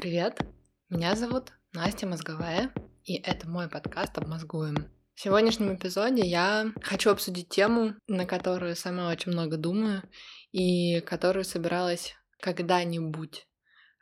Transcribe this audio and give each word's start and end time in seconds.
Привет! 0.00 0.40
Меня 0.88 1.14
зовут 1.14 1.52
Настя 1.74 2.06
Мозговая, 2.06 2.72
и 3.04 3.16
это 3.16 3.46
мой 3.46 3.68
подкаст 3.68 4.16
«Обмозгуем». 4.16 4.90
В 5.14 5.20
сегодняшнем 5.20 5.74
эпизоде 5.74 6.22
я 6.22 6.72
хочу 6.82 7.10
обсудить 7.10 7.50
тему, 7.50 7.92
на 8.06 8.24
которую 8.24 8.76
сама 8.76 9.10
очень 9.10 9.32
много 9.32 9.58
думаю, 9.58 10.02
и 10.52 11.00
которую 11.00 11.44
собиралась 11.44 12.14
когда-нибудь 12.40 13.46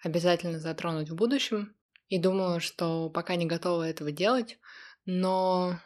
обязательно 0.05 0.61
затронуть 0.61 1.11
в 1.11 1.17
будущем. 1.17 1.75
И 2.07 2.21
думаю, 2.21 2.61
что 2.61 3.11
пока 3.11 3.35
не 3.35 3.47
готова 3.47 3.83
этого 3.83 4.13
делать, 4.13 4.61
но 5.05 5.81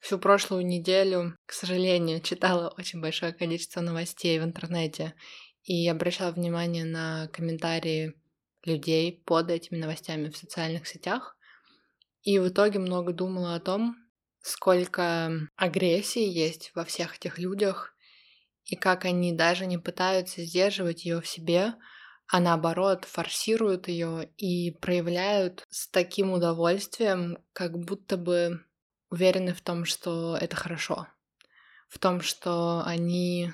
всю 0.00 0.18
прошлую 0.18 0.66
неделю, 0.66 1.36
к 1.46 1.52
сожалению, 1.52 2.20
читала 2.24 2.74
очень 2.76 3.00
большое 3.00 3.32
количество 3.32 3.80
новостей 3.80 4.40
в 4.40 4.42
интернете 4.42 5.14
и 5.62 5.88
обращала 5.88 6.32
внимание 6.32 6.84
на 6.84 7.28
комментарии 7.28 8.14
людей 8.64 9.22
под 9.24 9.50
этими 9.50 9.78
новостями 9.78 10.28
в 10.28 10.36
социальных 10.36 10.86
сетях. 10.86 11.36
И 12.22 12.38
в 12.38 12.48
итоге 12.48 12.78
много 12.78 13.12
думала 13.12 13.54
о 13.54 13.60
том, 13.60 13.96
сколько 14.40 15.32
агрессии 15.56 16.26
есть 16.26 16.72
во 16.74 16.84
всех 16.84 17.16
этих 17.16 17.38
людях, 17.38 17.94
и 18.64 18.76
как 18.76 19.04
они 19.04 19.32
даже 19.32 19.66
не 19.66 19.78
пытаются 19.78 20.42
сдерживать 20.44 21.04
ее 21.04 21.20
в 21.20 21.26
себе, 21.26 21.74
а 22.28 22.40
наоборот 22.40 23.04
форсируют 23.04 23.88
ее 23.88 24.30
и 24.36 24.70
проявляют 24.70 25.66
с 25.68 25.88
таким 25.88 26.32
удовольствием, 26.32 27.38
как 27.52 27.78
будто 27.78 28.16
бы 28.16 28.64
уверены 29.10 29.52
в 29.52 29.60
том, 29.60 29.84
что 29.84 30.36
это 30.36 30.56
хорошо, 30.56 31.08
в 31.88 31.98
том, 31.98 32.20
что 32.22 32.82
они 32.86 33.52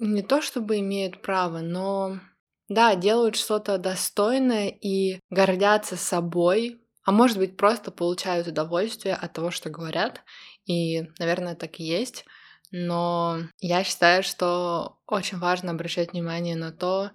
не 0.00 0.22
то 0.22 0.40
чтобы 0.40 0.78
имеют 0.78 1.20
право, 1.20 1.58
но 1.58 2.20
да, 2.68 2.94
делают 2.94 3.36
что-то 3.36 3.78
достойное 3.78 4.68
и 4.68 5.20
гордятся 5.30 5.96
собой, 5.96 6.80
а 7.04 7.12
может 7.12 7.38
быть 7.38 7.56
просто 7.56 7.90
получают 7.90 8.46
удовольствие 8.46 9.14
от 9.14 9.32
того, 9.34 9.50
что 9.50 9.70
говорят. 9.70 10.22
И, 10.66 11.02
наверное, 11.18 11.54
так 11.54 11.78
и 11.80 11.84
есть. 11.84 12.24
Но 12.70 13.38
я 13.60 13.84
считаю, 13.84 14.22
что 14.22 14.98
очень 15.06 15.38
важно 15.38 15.72
обращать 15.72 16.12
внимание 16.12 16.56
на 16.56 16.72
то, 16.72 17.10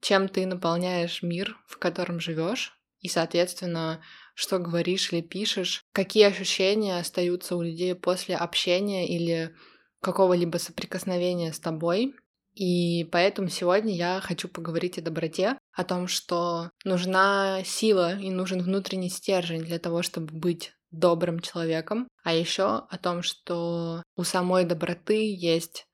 чем 0.00 0.28
ты 0.28 0.46
наполняешь 0.46 1.22
мир, 1.22 1.56
в 1.66 1.78
котором 1.78 2.20
живешь, 2.20 2.78
и, 3.00 3.08
соответственно, 3.08 4.02
что 4.34 4.58
говоришь 4.58 5.12
или 5.12 5.20
пишешь, 5.22 5.82
какие 5.92 6.24
ощущения 6.26 6.98
остаются 6.98 7.56
у 7.56 7.62
людей 7.62 7.94
после 7.94 8.36
общения 8.36 9.08
или 9.08 9.54
какого-либо 10.00 10.58
соприкосновения 10.58 11.52
с 11.52 11.60
тобой. 11.60 12.14
И 12.54 13.04
поэтому 13.10 13.48
сегодня 13.48 13.94
я 13.94 14.20
хочу 14.20 14.48
поговорить 14.48 14.98
о 14.98 15.02
доброте, 15.02 15.58
о 15.72 15.84
том, 15.84 16.06
что 16.06 16.70
нужна 16.84 17.62
сила 17.64 18.16
и 18.16 18.30
нужен 18.30 18.62
внутренний 18.62 19.10
стержень 19.10 19.62
для 19.62 19.78
того, 19.78 20.02
чтобы 20.02 20.32
быть 20.32 20.72
добрым 20.92 21.40
человеком, 21.40 22.06
а 22.22 22.32
еще 22.32 22.86
о 22.88 22.98
том, 22.98 23.22
что 23.22 24.02
у 24.16 24.22
самой 24.22 24.64
доброты 24.64 25.34
есть 25.34 25.86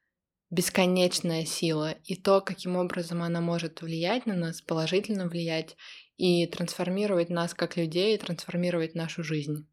бесконечная 0.50 1.46
сила, 1.46 1.92
и 2.04 2.16
то, 2.16 2.40
каким 2.40 2.76
образом 2.76 3.22
она 3.22 3.40
может 3.40 3.80
влиять 3.80 4.26
на 4.26 4.34
нас, 4.34 4.60
положительно 4.60 5.28
влиять 5.28 5.76
и 6.16 6.46
трансформировать 6.46 7.30
нас 7.30 7.54
как 7.54 7.76
людей, 7.76 8.18
трансформировать 8.18 8.94
нашу 8.94 9.22
жизнь. 9.22 9.66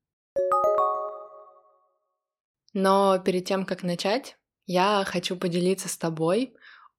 Но 2.74 3.18
перед 3.20 3.46
тем, 3.46 3.66
как 3.66 3.84
начать, 3.84 4.38
я 4.68 5.04
хочу 5.06 5.36
поделиться 5.36 5.90
с 5.90 5.98
тобой 5.98 6.54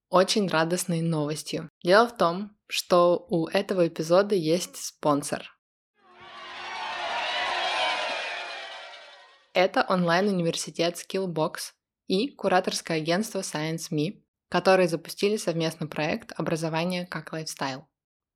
очень 0.09 0.48
радостной 0.48 1.01
новостью. 1.01 1.70
Дело 1.83 2.09
в 2.09 2.17
том, 2.17 2.56
что 2.67 3.27
у 3.28 3.47
этого 3.47 3.89
эпизода 3.89 4.34
есть 4.34 4.77
спонсор. 4.77 5.55
Это 9.53 9.85
онлайн-университет 9.89 10.96
Skillbox 10.96 11.73
и 12.07 12.29
кураторское 12.29 12.98
агентство 12.98 13.41
ScienceMe, 13.41 14.23
которые 14.48 14.89
запустили 14.89 15.36
совместный 15.36 15.89
проект 15.89 16.33
«Образование 16.36 17.07
как 17.07 17.33
лайфстайл». 17.33 17.89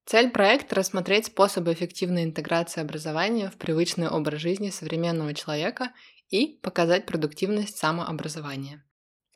Цель 0.05 0.31
проекта– 0.31 0.75
рассмотреть 0.77 1.27
способы 1.27 1.73
эффективной 1.73 2.25
интеграции 2.25 2.81
образования 2.81 3.51
в 3.51 3.57
привычный 3.57 4.09
образ 4.09 4.41
жизни 4.41 4.71
современного 4.71 5.33
человека 5.33 5.93
и 6.29 6.59
показать 6.61 7.07
продуктивность 7.07 7.77
самообразования 7.77 8.85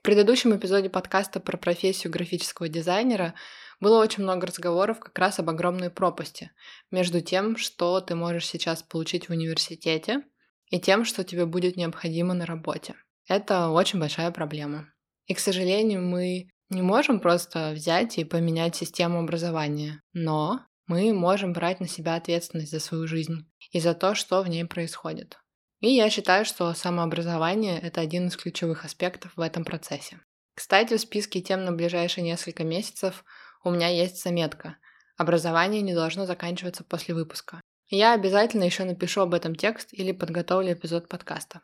предыдущем 0.07 0.55
эпизоде 0.57 0.89
подкаста 0.89 1.41
про 1.41 1.57
профессию 1.57 2.13
графического 2.13 2.69
дизайнера 2.69 3.35
было 3.81 4.01
очень 4.01 4.23
много 4.23 4.47
разговоров 4.47 5.01
как 5.01 5.19
раз 5.19 5.41
об 5.41 5.51
огромной 5.51 5.91
пропасти 5.91 6.53
между 6.93 7.21
тем, 7.21 7.57
что 7.57 8.01
ты 8.01 8.15
можешь 8.15 8.47
сейчас 8.47 8.85
получить 8.85 9.27
в 9.27 9.33
университете, 9.33 10.23
и 10.71 10.79
тем, 10.79 11.05
что 11.05 11.25
тебе 11.25 11.45
будет 11.45 11.77
необходимо 11.77 12.35
на 12.35 12.47
работе. 12.47 12.95
Это 13.27 13.71
очень 13.71 13.99
большая 13.99 14.31
проблема. 14.31 14.87
И, 15.27 15.35
к 15.35 15.41
сожалению, 15.41 16.03
мы 16.03 16.51
не 16.71 16.83
можем 16.83 17.19
просто 17.19 17.73
взять 17.75 18.17
и 18.19 18.25
поменять 18.25 18.77
систему 18.77 19.19
образования, 19.19 20.03
но 20.13 20.61
мы 20.87 21.13
можем 21.13 21.53
брать 21.53 21.81
на 21.81 21.89
себя 21.89 22.15
ответственность 22.15 22.71
за 22.71 22.79
свою 22.79 23.09
жизнь 23.09 23.51
и 23.73 23.81
за 23.81 23.93
то, 23.93 24.15
что 24.15 24.41
в 24.43 24.49
ней 24.49 24.65
происходит. 24.67 25.37
И 25.81 25.89
я 25.89 26.09
считаю, 26.09 26.45
что 26.45 26.73
самообразование– 26.73 27.79
это 27.83 28.01
один 28.01 28.29
из 28.29 28.37
ключевых 28.37 28.85
аспектов 28.85 29.33
в 29.37 29.41
этом 29.41 29.65
процессе. 29.65 30.21
Кстати, 30.55 30.97
в 30.97 31.01
списке 31.01 31.43
тем 31.43 31.65
на 31.65 31.73
ближайшие 31.73 32.25
несколько 32.25 32.65
месяцев 32.65 33.25
у 33.63 33.71
меня 33.71 33.89
есть 33.89 34.23
заметка 34.23 34.79
«Образование 35.19 35.83
не 35.83 35.95
должно 35.95 36.25
заканчиваться 36.25 36.83
после 36.83 37.15
выпуска». 37.15 37.61
Я 37.89 38.15
обязательно 38.15 38.65
еще 38.65 38.85
напишу 38.85 39.21
об 39.21 39.35
этом 39.35 39.55
текст 39.55 39.91
или 39.93 40.13
подготовлю 40.13 40.73
эпизод 40.73 41.09
подкаста. 41.09 41.61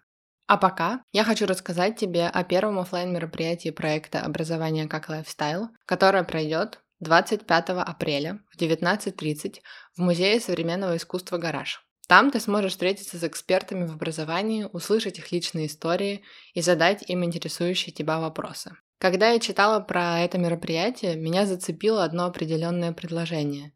А 0.47 0.59
пока 0.59 1.03
я 1.13 1.25
хочу 1.25 1.47
рассказать 1.47 1.97
тебе 1.97 2.27
о 2.27 2.45
первом 2.45 2.79
офлайн 2.79 3.13
мероприятии 3.13 3.71
проекта 3.71 4.21
«Образование 4.21 4.87
как 4.89 5.09
лайфстайл», 5.09 5.71
которое 5.87 6.25
пройдет 6.25 6.81
25 7.01 7.71
апреля 7.71 8.41
в 8.51 8.61
19.30 8.61 9.61
в 9.97 9.99
Музее 9.99 10.39
современного 10.39 10.97
искусства 10.97 11.39
«Гараж». 11.39 11.83
Там 12.09 12.31
ты 12.31 12.41
сможешь 12.41 12.73
встретиться 12.73 13.17
с 13.19 13.25
экспертами 13.25 13.87
в 13.87 13.93
образовании, 13.93 14.69
услышать 14.73 15.19
их 15.19 15.33
личные 15.33 15.67
истории 15.67 16.23
и 16.55 16.61
задать 16.61 17.09
им 17.09 17.25
интересующие 17.25 17.93
тебя 17.93 18.19
вопросы. 18.19 18.77
Когда 18.99 19.31
я 19.31 19.41
читала 19.41 19.81
про 19.81 20.21
это 20.21 20.39
мероприятие, 20.39 21.17
меня 21.17 21.47
зацепило 21.47 22.05
одно 22.05 22.27
определенное 22.27 22.93
предложение. 22.93 23.73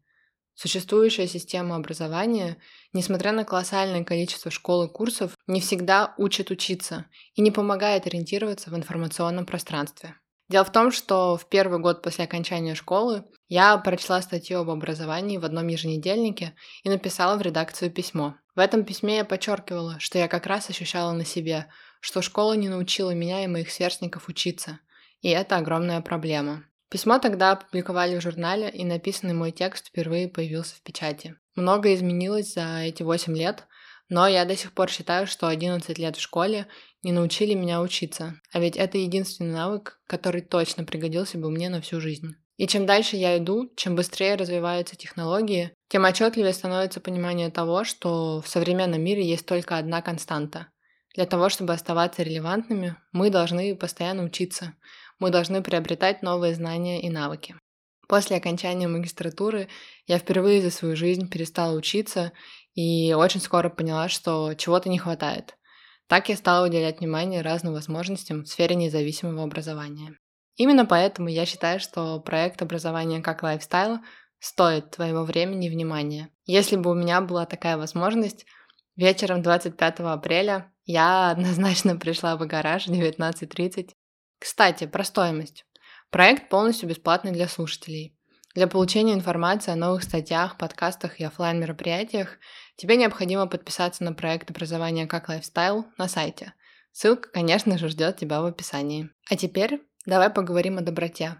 Существующая 0.53 1.27
система 1.27 1.75
образования, 1.75 2.57
несмотря 2.91 3.31
на 3.31 3.45
колоссальное 3.45 4.03
количество 4.03 4.49
школ 4.49 4.85
и 4.85 4.89
курсов, 4.89 5.37
не 5.45 5.61
всегда 5.61 6.15
учит 6.17 6.49
учиться 6.49 7.05
и 7.35 7.41
не 7.41 7.51
помогает 7.51 8.07
ориентироваться 8.07 8.71
в 8.71 8.75
информационном 8.75 9.45
пространстве. 9.45 10.15
Дело 10.49 10.63
в 10.63 10.71
том, 10.71 10.91
что 10.91 11.35
в 11.35 11.49
первый 11.49 11.79
год 11.79 12.01
после 12.01 12.23
окончания 12.23 12.73
школы 12.73 13.25
я 13.49 13.77
прочла 13.77 14.21
статью 14.21 14.59
об 14.59 14.69
образовании 14.69 15.37
в 15.37 15.45
одном 15.45 15.67
еженедельнике 15.67 16.53
и 16.83 16.89
написала 16.89 17.37
в 17.37 17.41
редакцию 17.41 17.91
письмо. 17.91 18.35
В 18.55 18.59
этом 18.59 18.85
письме 18.85 19.17
я 19.17 19.25
подчеркивала, 19.25 19.99
что 19.99 20.17
я 20.17 20.27
как 20.27 20.45
раз 20.45 20.69
ощущала 20.69 21.11
на 21.11 21.25
себе, 21.25 21.67
что 21.99 22.21
школа 22.21 22.53
не 22.53 22.69
научила 22.69 23.11
меня 23.11 23.43
и 23.43 23.47
моих 23.47 23.71
сверстников 23.71 24.29
учиться. 24.29 24.79
И 25.21 25.29
это 25.29 25.57
огромная 25.57 26.01
проблема. 26.01 26.63
Письмо 26.89 27.19
тогда 27.19 27.51
опубликовали 27.51 28.17
в 28.17 28.21
журнале, 28.21 28.69
и 28.69 28.85
написанный 28.85 29.33
мой 29.33 29.51
текст 29.51 29.87
впервые 29.87 30.29
появился 30.29 30.75
в 30.75 30.81
печати. 30.81 31.35
Многое 31.55 31.95
изменилось 31.95 32.53
за 32.53 32.79
эти 32.79 33.03
8 33.03 33.35
лет, 33.35 33.67
но 34.09 34.25
я 34.27 34.45
до 34.45 34.55
сих 34.55 34.71
пор 34.71 34.89
считаю, 34.89 35.27
что 35.27 35.47
11 35.47 35.97
лет 35.97 36.15
в 36.15 36.21
школе 36.21 36.67
не 37.03 37.11
научили 37.11 37.53
меня 37.53 37.81
учиться. 37.81 38.39
А 38.51 38.59
ведь 38.59 38.77
это 38.77 38.97
единственный 38.97 39.53
навык, 39.53 39.99
который 40.07 40.41
точно 40.41 40.83
пригодился 40.83 41.37
бы 41.37 41.49
мне 41.49 41.69
на 41.69 41.81
всю 41.81 42.01
жизнь. 42.01 42.35
И 42.57 42.65
чем 42.67 42.85
дальше 42.85 43.17
я 43.17 43.37
иду, 43.37 43.71
чем 43.75 43.95
быстрее 43.95 44.35
развиваются 44.35 44.95
технологии, 44.95 45.71
тем 45.89 46.05
отчетливее 46.05 46.53
становится 46.53 46.99
понимание 46.99 47.51
того, 47.51 47.83
что 47.83 48.41
в 48.41 48.47
современном 48.47 49.01
мире 49.01 49.23
есть 49.23 49.45
только 49.45 49.77
одна 49.77 50.01
константа. 50.01 50.67
Для 51.15 51.25
того, 51.25 51.49
чтобы 51.49 51.73
оставаться 51.73 52.23
релевантными, 52.23 52.95
мы 53.11 53.29
должны 53.29 53.75
постоянно 53.75 54.23
учиться. 54.23 54.73
Мы 55.19 55.29
должны 55.29 55.61
приобретать 55.61 56.23
новые 56.23 56.55
знания 56.55 57.01
и 57.01 57.09
навыки. 57.09 57.55
После 58.07 58.37
окончания 58.37 58.87
магистратуры 58.87 59.67
я 60.05 60.17
впервые 60.17 60.61
за 60.61 60.71
свою 60.71 60.95
жизнь 60.95 61.29
перестала 61.29 61.75
учиться 61.75 62.31
и 62.73 63.13
очень 63.13 63.41
скоро 63.41 63.69
поняла, 63.69 64.07
что 64.07 64.53
чего-то 64.53 64.89
не 64.89 64.97
хватает. 64.97 65.56
Так 66.07 66.29
я 66.29 66.37
стала 66.37 66.65
уделять 66.65 66.99
внимание 66.99 67.41
разным 67.41 67.73
возможностям 67.73 68.43
в 68.43 68.47
сфере 68.47 68.75
независимого 68.75 69.43
образования. 69.43 70.17
Именно 70.55 70.85
поэтому 70.85 71.27
я 71.27 71.45
считаю, 71.45 71.79
что 71.79 72.19
проект 72.19 72.61
образования 72.61 73.21
как 73.21 73.43
лайфстайл 73.43 73.99
стоит 74.39 74.91
твоего 74.91 75.23
времени 75.23 75.67
и 75.67 75.69
внимания. 75.69 76.29
Если 76.45 76.75
бы 76.75 76.91
у 76.91 76.95
меня 76.95 77.21
была 77.21 77.45
такая 77.45 77.77
возможность, 77.77 78.45
вечером 78.95 79.41
25 79.41 79.99
апреля 79.99 80.71
я 80.85 81.29
однозначно 81.31 81.97
пришла 81.97 82.35
в 82.37 82.47
гараж 82.47 82.87
в 82.87 82.91
19.30. 82.91 83.91
Кстати, 84.39 84.87
про 84.87 85.03
стоимость. 85.03 85.65
Проект 86.09 86.49
полностью 86.49 86.89
бесплатный 86.89 87.31
для 87.31 87.47
слушателей. 87.47 88.16
Для 88.57 88.65
получения 88.65 89.13
информации 89.13 89.69
о 89.69 89.75
новых 89.75 90.01
статьях, 90.01 90.57
подкастах 90.57 91.19
и 91.19 91.23
офлайн 91.23 91.59
мероприятиях 91.59 92.39
тебе 92.75 92.95
необходимо 92.95 93.45
подписаться 93.45 94.03
на 94.03 94.13
проект 94.13 94.49
образования 94.49 95.05
как 95.05 95.29
лайфстайл 95.29 95.85
на 95.99 96.07
сайте. 96.07 96.55
Ссылка, 96.91 97.29
конечно 97.29 97.77
же, 97.77 97.87
ждет 97.87 98.17
тебя 98.17 98.41
в 98.41 98.45
описании. 98.45 99.11
А 99.29 99.35
теперь 99.35 99.83
давай 100.07 100.31
поговорим 100.31 100.79
о 100.79 100.81
доброте, 100.81 101.35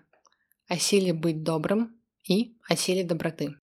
о 0.67 0.77
силе 0.77 1.11
быть 1.11 1.41
добрым 1.41 1.99
и 2.29 2.55
о 2.69 2.75
силе 2.75 3.03
доброты. 3.03 3.55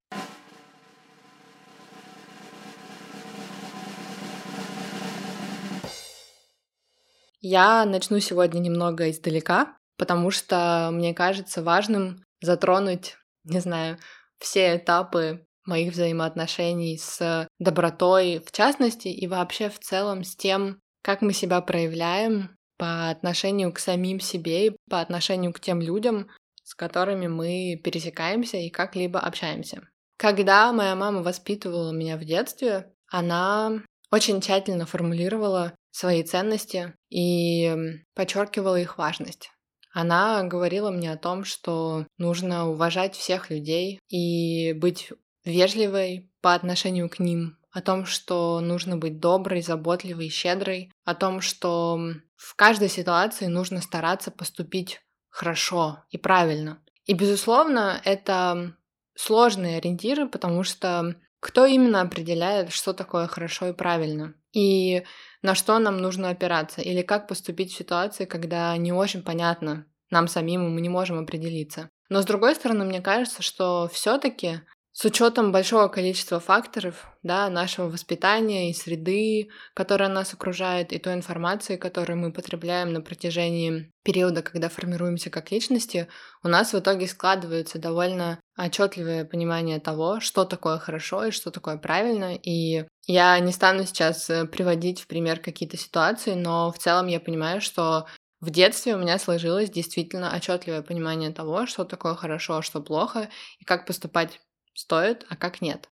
Я 7.41 7.85
начну 7.85 8.19
сегодня 8.19 8.59
немного 8.59 9.09
издалека, 9.13 9.77
потому 9.97 10.33
что 10.33 10.91
мне 10.93 11.15
кажется 11.15 11.63
важным 11.63 12.25
затронуть, 12.41 13.15
не 13.45 13.61
знаю, 13.61 13.99
все 14.39 14.77
этапы 14.77 15.47
моих 15.65 15.93
взаимоотношений 15.93 16.99
с 16.99 17.49
добротой 17.59 18.43
в 18.45 18.53
частности 18.53 19.09
и 19.09 19.27
вообще 19.27 19.71
в 19.71 19.79
целом 19.79 20.25
с 20.25 20.37
тем, 20.37 20.81
как 21.03 21.23
мы 21.23 21.33
себя 21.33 21.61
проявляем 21.61 22.57
по 22.77 23.09
отношению 23.11 23.73
к 23.73 23.79
самим 23.79 24.21
себе 24.21 24.67
и 24.67 24.77
по 24.91 25.01
отношению 25.01 25.53
к 25.53 25.61
тем 25.61 25.81
людям, 25.81 26.29
с 26.63 26.75
которыми 26.75 27.29
мы 27.29 27.81
пересекаемся 27.83 28.57
и 28.57 28.71
как-либо 28.71 29.21
общаемся. 29.21 29.83
Когда 30.17 30.73
моя 30.73 30.95
мама 30.95 31.23
воспитывала 31.23 31.93
меня 31.93 32.17
в 32.17 32.25
детстве, 32.25 32.93
она 33.09 33.83
очень 34.11 34.41
тщательно 34.41 34.87
формулировала 34.87 35.75
свои 35.91 36.23
ценности 36.23 36.95
и 37.11 37.75
подчеркивала 38.15 38.81
их 38.81 38.99
важность. 38.99 39.51
Она 39.95 40.43
говорила 40.43 40.91
мне 40.91 41.13
о 41.13 41.17
том, 41.17 41.45
что 41.45 42.05
нужно 42.19 42.69
уважать 42.69 43.15
всех 43.15 43.49
людей 43.49 44.01
и 44.09 44.73
быть 44.73 45.13
вежливой 45.45 46.33
по 46.41 46.55
отношению 46.55 47.09
к 47.09 47.21
ним, 47.21 47.59
о 47.71 47.81
том, 47.81 48.05
что 48.05 48.59
нужно 48.59 48.97
быть 48.97 49.21
доброй, 49.21 49.63
заботливой, 49.63 50.31
щедрой, 50.31 50.91
о 51.05 51.15
том, 51.15 51.41
что 51.41 52.01
в 52.35 52.57
каждой 52.57 52.89
ситуации 52.89 53.47
нужно 53.47 53.81
стараться 53.81 54.33
поступить 54.33 55.01
хорошо 55.31 56.05
и 56.11 56.19
правильно. 56.19 56.83
И, 57.07 57.15
безусловно, 57.15 58.01
это 58.05 58.77
сложные 59.15 59.77
ориентиры, 59.77 60.29
потому 60.29 60.65
что 60.65 61.15
кто 61.39 61.67
именно 61.67 62.01
определяет, 62.01 62.73
что 62.73 62.95
такое 62.95 63.29
хорошо 63.29 63.69
и 63.69 63.73
правильно? 63.73 64.35
И 64.55 65.03
на 65.43 65.55
что 65.55 65.79
нам 65.79 65.99
нужно 65.99 66.31
опираться, 66.31 66.81
или 66.81 67.03
как 67.03 67.29
поступить 67.29 67.73
в 67.73 67.77
ситуации, 67.77 68.25
когда 68.25 68.77
не 68.77 68.93
очень 68.93 69.23
понятно 69.23 69.87
нам 70.11 70.29
самим, 70.29 70.73
мы 70.73 70.81
не 70.81 70.89
можем 70.89 71.19
определиться. 71.19 71.91
Но 72.09 72.23
с 72.23 72.25
другой 72.25 72.55
стороны, 72.55 72.85
мне 72.85 73.01
кажется, 73.01 73.43
что 73.43 73.89
все-таки 73.93 74.61
с 74.95 75.05
учетом 75.05 75.51
большого 75.51 75.89
количества 75.89 76.39
факторов, 76.39 77.09
да, 77.25 77.51
нашего 77.51 77.89
воспитания 77.89 78.71
и 78.71 78.75
среды, 78.75 79.49
которая 79.75 80.09
нас 80.09 80.33
окружает, 80.33 80.93
и 80.93 81.01
той 81.01 81.15
информации, 81.15 81.77
которую 81.77 82.17
мы 82.17 82.33
потребляем 82.33 82.93
на 82.93 83.01
протяжении 83.01 83.91
периода, 84.05 84.43
когда 84.43 84.69
формируемся 84.69 85.31
как 85.31 85.51
личности, 85.51 86.07
у 86.45 86.49
нас 86.49 86.73
в 86.73 86.79
итоге 86.79 87.09
складывается 87.09 87.81
довольно 87.81 88.39
отчетливое 88.57 89.25
понимание 89.25 89.81
того, 89.81 90.21
что 90.21 90.45
такое 90.45 90.79
хорошо 90.79 91.25
и 91.27 91.33
что 91.33 91.51
такое 91.51 91.77
правильно. 91.77 92.37
И 92.37 92.87
я 93.09 93.37
не 93.41 93.51
стану 93.51 93.87
сейчас 93.87 94.31
э, 94.31 94.47
приводить 94.47 95.01
в 95.01 95.09
пример 95.09 95.41
какие-то 95.41 95.77
ситуации, 95.77 96.35
но 96.35 96.71
в 96.71 96.79
целом 96.79 97.09
я 97.09 97.19
понимаю, 97.19 97.61
что 97.61 98.07
в 98.41 98.51
детстве 98.51 98.95
у 98.95 98.99
меня 98.99 99.19
сложилось 99.19 99.71
действительно 99.71 100.33
отчетливое 100.33 100.83
понимание 100.83 101.33
того, 101.33 101.67
что 101.67 101.85
такое 101.85 102.15
хорошо, 102.15 102.59
а 102.59 102.63
что 102.63 102.81
плохо, 102.81 103.29
и 103.59 103.65
как 103.65 103.87
поступать 103.87 104.39
стоит, 104.75 105.25
а 105.29 105.37
как 105.37 105.61
нет. 105.61 105.89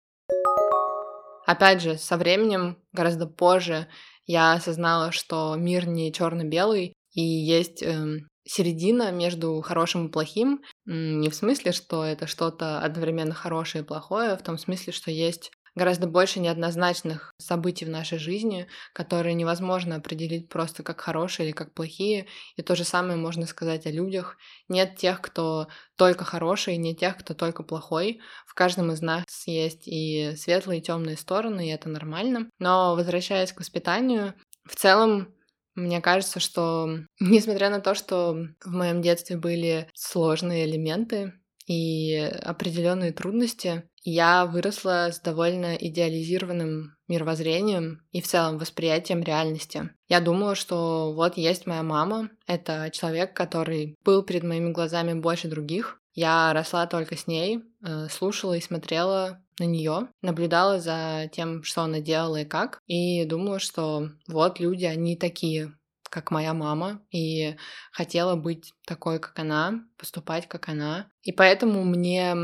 Опять 1.46 1.82
же, 1.82 1.96
со 1.99 2.17
временем, 2.17 2.79
гораздо 2.93 3.26
позже, 3.26 3.88
я 4.26 4.52
осознала, 4.52 5.11
что 5.11 5.56
мир 5.56 5.88
не 5.88 6.12
черно-белый, 6.12 6.94
и 7.12 7.20
есть 7.20 7.82
эм, 7.82 8.29
середина 8.44 9.11
между 9.11 9.61
хорошим 9.61 10.06
и 10.06 10.11
плохим. 10.11 10.62
Не 10.87 11.29
в 11.29 11.34
смысле, 11.34 11.73
что 11.73 12.05
это 12.05 12.26
что-то 12.26 12.81
одновременно 12.81 13.34
хорошее 13.34 13.82
и 13.82 13.87
плохое, 13.87 14.31
а 14.31 14.37
в 14.37 14.43
том 14.43 14.58
смысле, 14.58 14.93
что 14.93 15.11
есть 15.11 15.50
гораздо 15.74 16.06
больше 16.06 16.40
неоднозначных 16.40 17.32
событий 17.38 17.84
в 17.84 17.90
нашей 17.90 18.19
жизни, 18.19 18.66
которые 18.92 19.34
невозможно 19.34 19.96
определить 19.96 20.48
просто 20.48 20.82
как 20.82 21.00
хорошие 21.00 21.46
или 21.46 21.52
как 21.52 21.72
плохие. 21.74 22.26
И 22.56 22.62
то 22.62 22.74
же 22.76 22.84
самое 22.84 23.16
можно 23.16 23.46
сказать 23.46 23.86
о 23.86 23.90
людях. 23.90 24.36
Нет 24.69 24.96
тех, 24.96 25.20
кто 25.20 25.69
только 25.96 26.24
хороший, 26.24 26.76
нет 26.76 26.98
тех, 26.98 27.16
кто 27.16 27.34
только 27.34 27.62
плохой. 27.62 28.20
В 28.46 28.54
каждом 28.54 28.92
из 28.92 29.00
нас 29.00 29.24
есть 29.46 29.86
и 29.86 30.34
светлые, 30.36 30.80
и 30.80 30.82
темные 30.82 31.16
стороны, 31.16 31.69
и 31.69 31.72
это 31.72 31.88
нормально. 31.88 32.48
Но 32.58 32.94
возвращаясь 32.94 33.52
к 33.52 33.60
воспитанию, 33.60 34.34
в 34.64 34.76
целом 34.76 35.34
мне 35.75 36.00
кажется, 36.00 36.40
что 36.40 36.98
несмотря 37.20 37.70
на 37.70 37.80
то, 37.80 37.94
что 37.94 38.36
в 38.64 38.70
моем 38.70 39.00
детстве 39.02 39.36
были 39.36 39.88
сложные 39.94 40.66
элементы 40.66 41.34
и 41.67 42.17
определенные 42.17 43.12
трудности, 43.12 43.85
я 44.05 44.47
выросла 44.47 45.11
с 45.12 45.20
довольно 45.20 45.76
идеализированным 45.76 46.97
мировоззрением 47.06 48.03
и 48.11 48.20
в 48.20 48.26
целом 48.26 48.59
восприятием 48.59 49.23
реальности. 49.23 49.91
Я 50.09 50.20
думала, 50.20 50.55
что 50.55 51.12
вот 51.14 51.37
есть 51.37 51.67
моя 51.67 51.82
мама, 51.82 52.31
это 52.47 52.91
человек, 52.93 53.35
который 53.35 53.97
был 54.05 54.23
перед 54.23 54.43
моими 54.43 54.73
глазами 54.73 55.14
больше 55.14 55.49
других. 55.49 56.00
Я 56.14 56.53
росла 56.53 56.87
только 56.87 57.17
с 57.17 57.26
ней, 57.26 57.61
э, 57.85 58.09
слушала 58.11 58.55
и 58.55 58.61
смотрела 58.61 59.41
на 59.59 59.64
нее, 59.64 60.09
наблюдала 60.20 60.81
за 60.81 61.31
тем, 61.32 61.62
что 61.62 61.82
она 61.82 62.00
делала 62.00 62.43
и 62.43 62.44
как, 62.44 62.81
и 62.87 63.25
думала, 63.25 63.59
что 63.61 64.11
вот 64.26 64.61
люди, 64.61 64.85
они 64.85 65.17
такие, 65.17 65.73
как 66.12 66.31
моя 66.31 66.53
мама, 66.53 67.00
и 67.11 67.56
хотела 67.91 68.37
быть 68.37 68.75
такой, 68.87 69.19
как 69.19 69.38
она, 69.38 69.82
поступать, 69.97 70.47
как 70.47 70.69
она. 70.69 71.11
И 71.23 71.32
поэтому 71.32 71.85
мне 71.85 72.37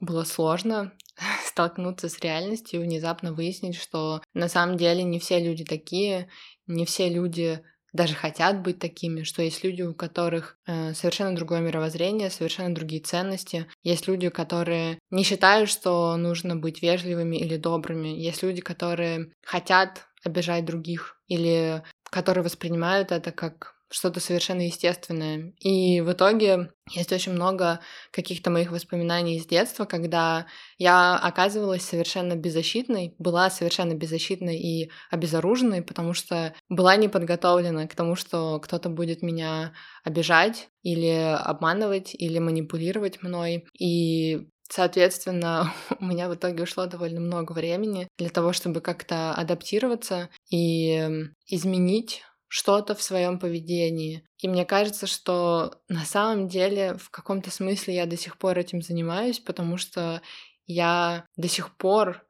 было 0.00 0.24
сложно 0.24 0.92
столкнуться 1.46 2.08
с 2.08 2.18
реальностью 2.18 2.80
внезапно 2.80 3.32
выяснить, 3.32 3.76
что 3.76 4.20
на 4.34 4.48
самом 4.48 4.76
деле 4.76 5.04
не 5.04 5.20
все 5.20 5.38
люди 5.38 5.64
такие, 5.64 6.28
не 6.66 6.84
все 6.86 7.08
люди 7.08 7.62
даже 7.92 8.14
хотят 8.14 8.62
быть 8.62 8.80
такими, 8.80 9.22
что 9.22 9.42
есть 9.42 9.62
люди, 9.62 9.82
у 9.82 9.94
которых 9.94 10.58
э, 10.66 10.92
совершенно 10.94 11.36
другое 11.36 11.60
мировоззрение, 11.60 12.30
совершенно 12.30 12.74
другие 12.74 13.00
ценности. 13.00 13.66
Есть 13.84 14.08
люди, 14.08 14.28
которые 14.28 14.98
не 15.10 15.22
считают, 15.22 15.68
что 15.70 16.16
нужно 16.16 16.56
быть 16.56 16.82
вежливыми 16.82 17.36
или 17.36 17.56
добрыми. 17.56 18.08
Есть 18.08 18.42
люди, 18.42 18.60
которые 18.60 19.32
хотят 19.44 20.08
обижать 20.24 20.64
других 20.64 21.20
или 21.26 21.82
которые 22.10 22.44
воспринимают 22.44 23.12
это 23.12 23.32
как 23.32 23.74
что-то 23.90 24.20
совершенно 24.20 24.62
естественное. 24.62 25.52
И 25.58 26.00
в 26.00 26.12
итоге 26.12 26.70
есть 26.90 27.12
очень 27.12 27.32
много 27.32 27.80
каких-то 28.12 28.50
моих 28.50 28.70
воспоминаний 28.70 29.36
из 29.36 29.46
детства, 29.46 29.84
когда 29.84 30.46
я 30.78 31.16
оказывалась 31.16 31.82
совершенно 31.82 32.36
беззащитной, 32.36 33.14
была 33.18 33.50
совершенно 33.50 33.94
беззащитной 33.94 34.58
и 34.58 34.90
обезоруженной, 35.10 35.82
потому 35.82 36.14
что 36.14 36.54
была 36.68 36.96
не 36.96 37.08
подготовлена 37.08 37.86
к 37.88 37.94
тому, 37.94 38.14
что 38.14 38.60
кто-то 38.60 38.88
будет 38.88 39.22
меня 39.22 39.72
обижать 40.04 40.68
или 40.82 41.36
обманывать, 41.36 42.14
или 42.14 42.38
манипулировать 42.38 43.22
мной. 43.22 43.66
И 43.78 44.48
Соответственно, 44.70 45.74
у 46.00 46.04
меня 46.04 46.28
в 46.28 46.34
итоге 46.34 46.62
ушло 46.62 46.86
довольно 46.86 47.20
много 47.20 47.52
времени 47.52 48.08
для 48.18 48.30
того, 48.30 48.52
чтобы 48.52 48.80
как-то 48.80 49.34
адаптироваться 49.34 50.30
и 50.50 51.28
изменить 51.46 52.22
что-то 52.48 52.94
в 52.94 53.02
своем 53.02 53.38
поведении. 53.38 54.24
И 54.38 54.48
мне 54.48 54.64
кажется, 54.64 55.06
что 55.06 55.80
на 55.88 56.04
самом 56.04 56.48
деле 56.48 56.94
в 56.94 57.10
каком-то 57.10 57.50
смысле 57.50 57.94
я 57.94 58.06
до 58.06 58.16
сих 58.16 58.38
пор 58.38 58.58
этим 58.58 58.82
занимаюсь, 58.82 59.38
потому 59.38 59.76
что 59.76 60.20
я 60.66 61.26
до 61.36 61.48
сих 61.48 61.76
пор 61.76 62.24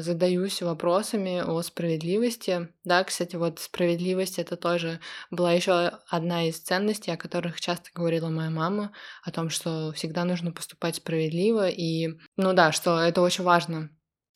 задаюсь 0.00 0.62
вопросами 0.62 1.40
о 1.40 1.60
справедливости. 1.62 2.68
Да, 2.84 3.02
кстати, 3.04 3.36
вот 3.36 3.58
справедливость 3.58 4.38
это 4.38 4.56
тоже 4.56 5.00
была 5.30 5.52
еще 5.52 5.98
одна 6.08 6.48
из 6.48 6.58
ценностей, 6.60 7.10
о 7.10 7.16
которых 7.16 7.60
часто 7.60 7.90
говорила 7.94 8.28
моя 8.28 8.50
мама, 8.50 8.92
о 9.24 9.30
том, 9.32 9.50
что 9.50 9.92
всегда 9.92 10.24
нужно 10.24 10.52
поступать 10.52 10.96
справедливо, 10.96 11.68
и, 11.68 12.08
ну 12.36 12.52
да, 12.52 12.72
что 12.72 12.98
это 13.00 13.20
очень 13.22 13.44
важно 13.44 13.90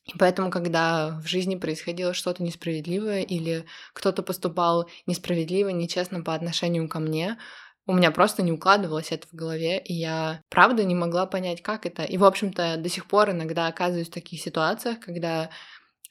и 0.07 0.17
поэтому, 0.17 0.49
когда 0.49 1.19
в 1.19 1.27
жизни 1.27 1.55
происходило 1.57 2.13
что-то 2.13 2.41
несправедливое 2.41 3.23
или 3.23 3.65
кто-то 3.93 4.23
поступал 4.23 4.89
несправедливо, 5.05 5.67
нечестно 5.69 6.23
по 6.23 6.33
отношению 6.33 6.87
ко 6.87 6.99
мне, 6.99 7.37
у 7.87 7.93
меня 7.93 8.11
просто 8.11 8.43
не 8.43 8.51
укладывалось 8.51 9.11
это 9.11 9.27
в 9.27 9.33
голове, 9.33 9.79
и 9.79 9.93
я 9.93 10.41
правда 10.49 10.83
не 10.83 10.93
могла 10.93 11.25
понять, 11.25 11.61
как 11.61 11.85
это. 11.85 12.03
И, 12.03 12.17
в 12.17 12.25
общем-то, 12.25 12.77
до 12.77 12.89
сих 12.89 13.07
пор 13.07 13.31
иногда 13.31 13.67
оказываюсь 13.67 14.09
в 14.09 14.13
таких 14.13 14.41
ситуациях, 14.41 14.99
когда 14.99 15.49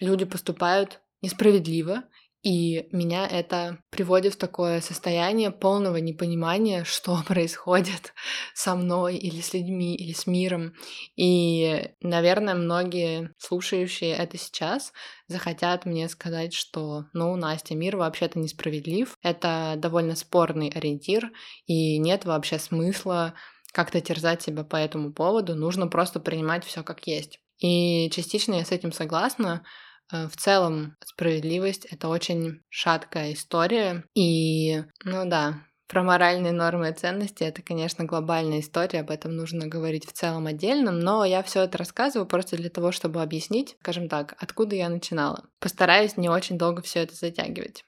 люди 0.00 0.24
поступают 0.24 1.00
несправедливо, 1.20 2.04
И 2.42 2.88
меня 2.92 3.26
это 3.26 3.78
приводит 3.90 4.34
в 4.34 4.38
такое 4.38 4.80
состояние 4.80 5.50
полного 5.50 5.96
непонимания, 5.96 6.84
что 6.84 7.22
происходит 7.26 8.14
со 8.54 8.74
мной 8.74 9.16
или 9.16 9.40
с 9.40 9.52
людьми, 9.52 9.96
или 9.96 10.12
с 10.12 10.26
миром. 10.26 10.74
И, 11.16 11.90
наверное, 12.00 12.54
многие 12.54 13.34
слушающие 13.38 14.12
это 14.12 14.38
сейчас 14.38 14.92
захотят 15.28 15.86
мне 15.86 16.08
сказать, 16.08 16.52
что, 16.52 17.06
ну, 17.12 17.34
Настя, 17.36 17.74
мир 17.74 17.96
вообще-то 17.96 18.38
несправедлив, 18.38 19.16
это 19.22 19.74
довольно 19.76 20.14
спорный 20.14 20.68
ориентир, 20.68 21.32
и 21.66 21.98
нет 21.98 22.24
вообще 22.24 22.58
смысла 22.58 23.34
как-то 23.72 24.00
терзать 24.00 24.40
себя 24.40 24.64
по 24.64 24.76
этому 24.76 25.12
поводу, 25.12 25.54
нужно 25.54 25.86
просто 25.86 26.20
принимать 26.20 26.64
все 26.64 26.82
как 26.82 27.06
есть. 27.06 27.40
И 27.58 28.10
частично 28.10 28.54
я 28.54 28.64
с 28.64 28.70
этим 28.70 28.92
согласна, 28.92 29.64
в 30.10 30.36
целом 30.36 30.96
справедливость— 31.04 31.84
это 31.90 32.08
очень 32.08 32.60
шаткая 32.68 33.32
история. 33.32 34.04
И, 34.14 34.82
ну 35.04 35.28
да, 35.28 35.62
про 35.88 36.02
моральные 36.02 36.52
нормы 36.52 36.90
и 36.90 36.92
ценности 36.92 37.44
это, 37.44 37.62
конечно, 37.62 38.04
глобальная 38.04 38.60
история, 38.60 39.00
об 39.00 39.10
этом 39.10 39.36
нужно 39.36 39.68
говорить 39.68 40.04
в 40.04 40.12
целом 40.12 40.46
отдельно, 40.46 40.90
но 40.90 41.24
я 41.24 41.42
все 41.44 41.62
это 41.62 41.78
рассказываю 41.78 42.26
просто 42.26 42.56
для 42.56 42.70
того, 42.70 42.90
чтобы 42.90 43.22
объяснить, 43.22 43.76
скажем 43.80 44.08
так, 44.08 44.34
откуда 44.38 44.74
я 44.74 44.88
начинала. 44.88 45.44
Постараюсь 45.60 46.16
не 46.16 46.28
очень 46.28 46.58
долго 46.58 46.82
все 46.82 47.00
это 47.00 47.14
затягивать. 47.14 47.84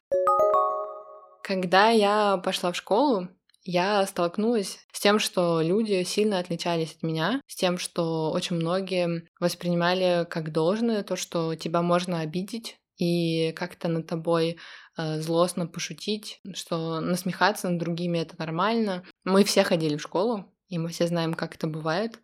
Когда 1.42 1.88
я 1.88 2.36
пошла 2.36 2.70
в 2.72 2.76
школу, 2.76 3.28
я 3.70 4.06
столкнулась 4.06 4.78
с 4.92 4.98
тем, 4.98 5.18
что 5.18 5.60
люди 5.60 6.02
сильно 6.02 6.38
отличались 6.38 6.94
от 6.94 7.02
меня, 7.02 7.42
с 7.46 7.54
тем, 7.54 7.76
что 7.76 8.30
очень 8.30 8.56
многие 8.56 9.28
воспринимали 9.40 10.24
как 10.24 10.52
должное 10.52 11.02
то, 11.02 11.16
что 11.16 11.54
тебя 11.54 11.82
можно 11.82 12.20
обидеть 12.20 12.78
и 12.96 13.52
как-то 13.52 13.88
над 13.88 14.06
тобой 14.06 14.56
э, 14.96 15.20
злостно 15.20 15.66
пошутить, 15.66 16.40
что 16.54 17.00
насмехаться 17.00 17.68
над 17.68 17.78
другими 17.78 18.20
это 18.20 18.36
нормально. 18.38 19.04
Мы 19.24 19.44
все 19.44 19.64
ходили 19.64 19.98
в 19.98 20.02
школу, 20.02 20.46
и 20.68 20.78
мы 20.78 20.88
все 20.88 21.06
знаем, 21.06 21.34
как 21.34 21.54
это 21.54 21.66
бывает. 21.66 22.18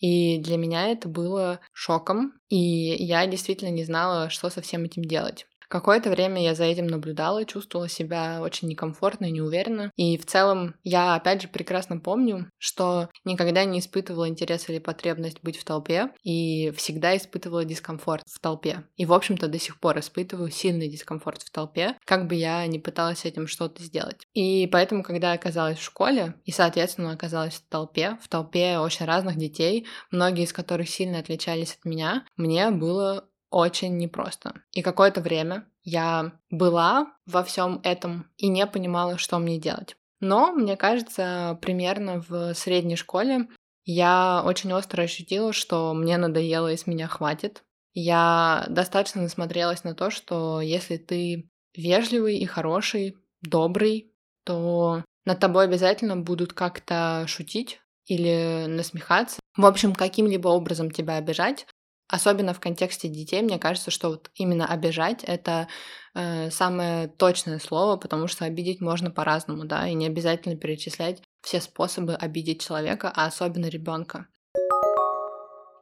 И 0.00 0.38
для 0.38 0.56
меня 0.56 0.88
это 0.88 1.08
было 1.08 1.60
шоком, 1.72 2.32
и 2.48 2.56
я 2.56 3.24
действительно 3.28 3.70
не 3.70 3.84
знала, 3.84 4.30
что 4.30 4.50
со 4.50 4.62
всем 4.62 4.82
этим 4.82 5.04
делать. 5.04 5.46
Какое-то 5.68 6.10
время 6.10 6.42
я 6.42 6.54
за 6.54 6.64
этим 6.64 6.86
наблюдала, 6.86 7.44
чувствовала 7.44 7.88
себя 7.88 8.40
очень 8.40 8.68
некомфортно 8.68 9.26
и 9.26 9.32
неуверенно. 9.32 9.92
И 9.96 10.16
в 10.16 10.24
целом 10.26 10.74
я, 10.82 11.14
опять 11.14 11.42
же, 11.42 11.48
прекрасно 11.48 11.98
помню, 11.98 12.50
что 12.58 13.10
никогда 13.24 13.64
не 13.64 13.80
испытывала 13.80 14.28
интерес 14.28 14.68
или 14.68 14.78
потребность 14.78 15.42
быть 15.42 15.58
в 15.58 15.64
толпе, 15.64 16.10
и 16.22 16.70
всегда 16.76 17.16
испытывала 17.16 17.64
дискомфорт 17.64 18.24
в 18.26 18.40
толпе. 18.40 18.84
И, 18.96 19.04
в 19.04 19.12
общем-то, 19.12 19.48
до 19.48 19.58
сих 19.58 19.78
пор 19.78 19.98
испытываю 19.98 20.50
сильный 20.50 20.88
дискомфорт 20.88 21.42
в 21.42 21.50
толпе, 21.50 21.96
как 22.04 22.26
бы 22.26 22.34
я 22.34 22.66
ни 22.66 22.78
пыталась 22.78 23.20
с 23.20 23.24
этим 23.26 23.46
что-то 23.46 23.82
сделать. 23.82 24.26
И 24.32 24.66
поэтому, 24.72 25.02
когда 25.02 25.32
я 25.32 25.34
оказалась 25.34 25.78
в 25.78 25.84
школе, 25.84 26.34
и, 26.44 26.50
соответственно, 26.50 27.12
оказалась 27.12 27.54
в 27.54 27.68
толпе, 27.68 28.18
в 28.22 28.28
толпе 28.28 28.78
очень 28.78 29.04
разных 29.04 29.36
детей, 29.36 29.86
многие 30.10 30.44
из 30.44 30.52
которых 30.52 30.88
сильно 30.88 31.18
отличались 31.18 31.76
от 31.78 31.84
меня, 31.84 32.24
мне 32.36 32.70
было 32.70 33.27
очень 33.50 33.96
непросто. 33.96 34.54
И 34.72 34.82
какое-то 34.82 35.20
время 35.20 35.66
я 35.82 36.32
была 36.50 37.12
во 37.26 37.42
всем 37.42 37.80
этом 37.82 38.30
и 38.36 38.48
не 38.48 38.66
понимала, 38.66 39.18
что 39.18 39.38
мне 39.38 39.58
делать. 39.58 39.96
Но, 40.20 40.52
мне 40.52 40.76
кажется, 40.76 41.58
примерно 41.62 42.24
в 42.28 42.54
средней 42.54 42.96
школе 42.96 43.48
я 43.84 44.42
очень 44.44 44.72
остро 44.72 45.02
ощутила, 45.02 45.52
что 45.52 45.94
мне 45.94 46.18
надоело 46.18 46.70
и 46.70 46.76
с 46.76 46.86
меня 46.86 47.06
хватит. 47.06 47.62
Я 47.94 48.66
достаточно 48.68 49.22
насмотрелась 49.22 49.84
на 49.84 49.94
то, 49.94 50.10
что 50.10 50.60
если 50.60 50.96
ты 50.98 51.48
вежливый 51.74 52.38
и 52.38 52.44
хороший, 52.44 53.16
добрый, 53.40 54.12
то 54.44 55.04
над 55.24 55.40
тобой 55.40 55.64
обязательно 55.64 56.16
будут 56.16 56.52
как-то 56.52 57.24
шутить 57.26 57.80
или 58.06 58.66
насмехаться. 58.66 59.40
В 59.56 59.66
общем, 59.66 59.94
каким-либо 59.94 60.48
образом 60.48 60.90
тебя 60.90 61.16
обижать, 61.16 61.66
Особенно 62.08 62.54
в 62.54 62.60
контексте 62.60 63.08
детей, 63.08 63.42
мне 63.42 63.58
кажется, 63.58 63.90
что 63.90 64.08
вот 64.08 64.30
именно 64.34 64.66
обижать 64.66 65.24
это 65.24 65.68
э, 66.14 66.50
самое 66.50 67.08
точное 67.08 67.58
слово, 67.58 67.96
потому 67.96 68.28
что 68.28 68.46
обидеть 68.46 68.80
можно 68.80 69.10
по-разному, 69.10 69.66
да, 69.66 69.86
и 69.86 69.94
не 69.94 70.06
обязательно 70.06 70.56
перечислять 70.56 71.22
все 71.42 71.60
способы 71.60 72.14
обидеть 72.14 72.64
человека, 72.64 73.12
а 73.14 73.26
особенно 73.26 73.66
ребенка. 73.66 74.26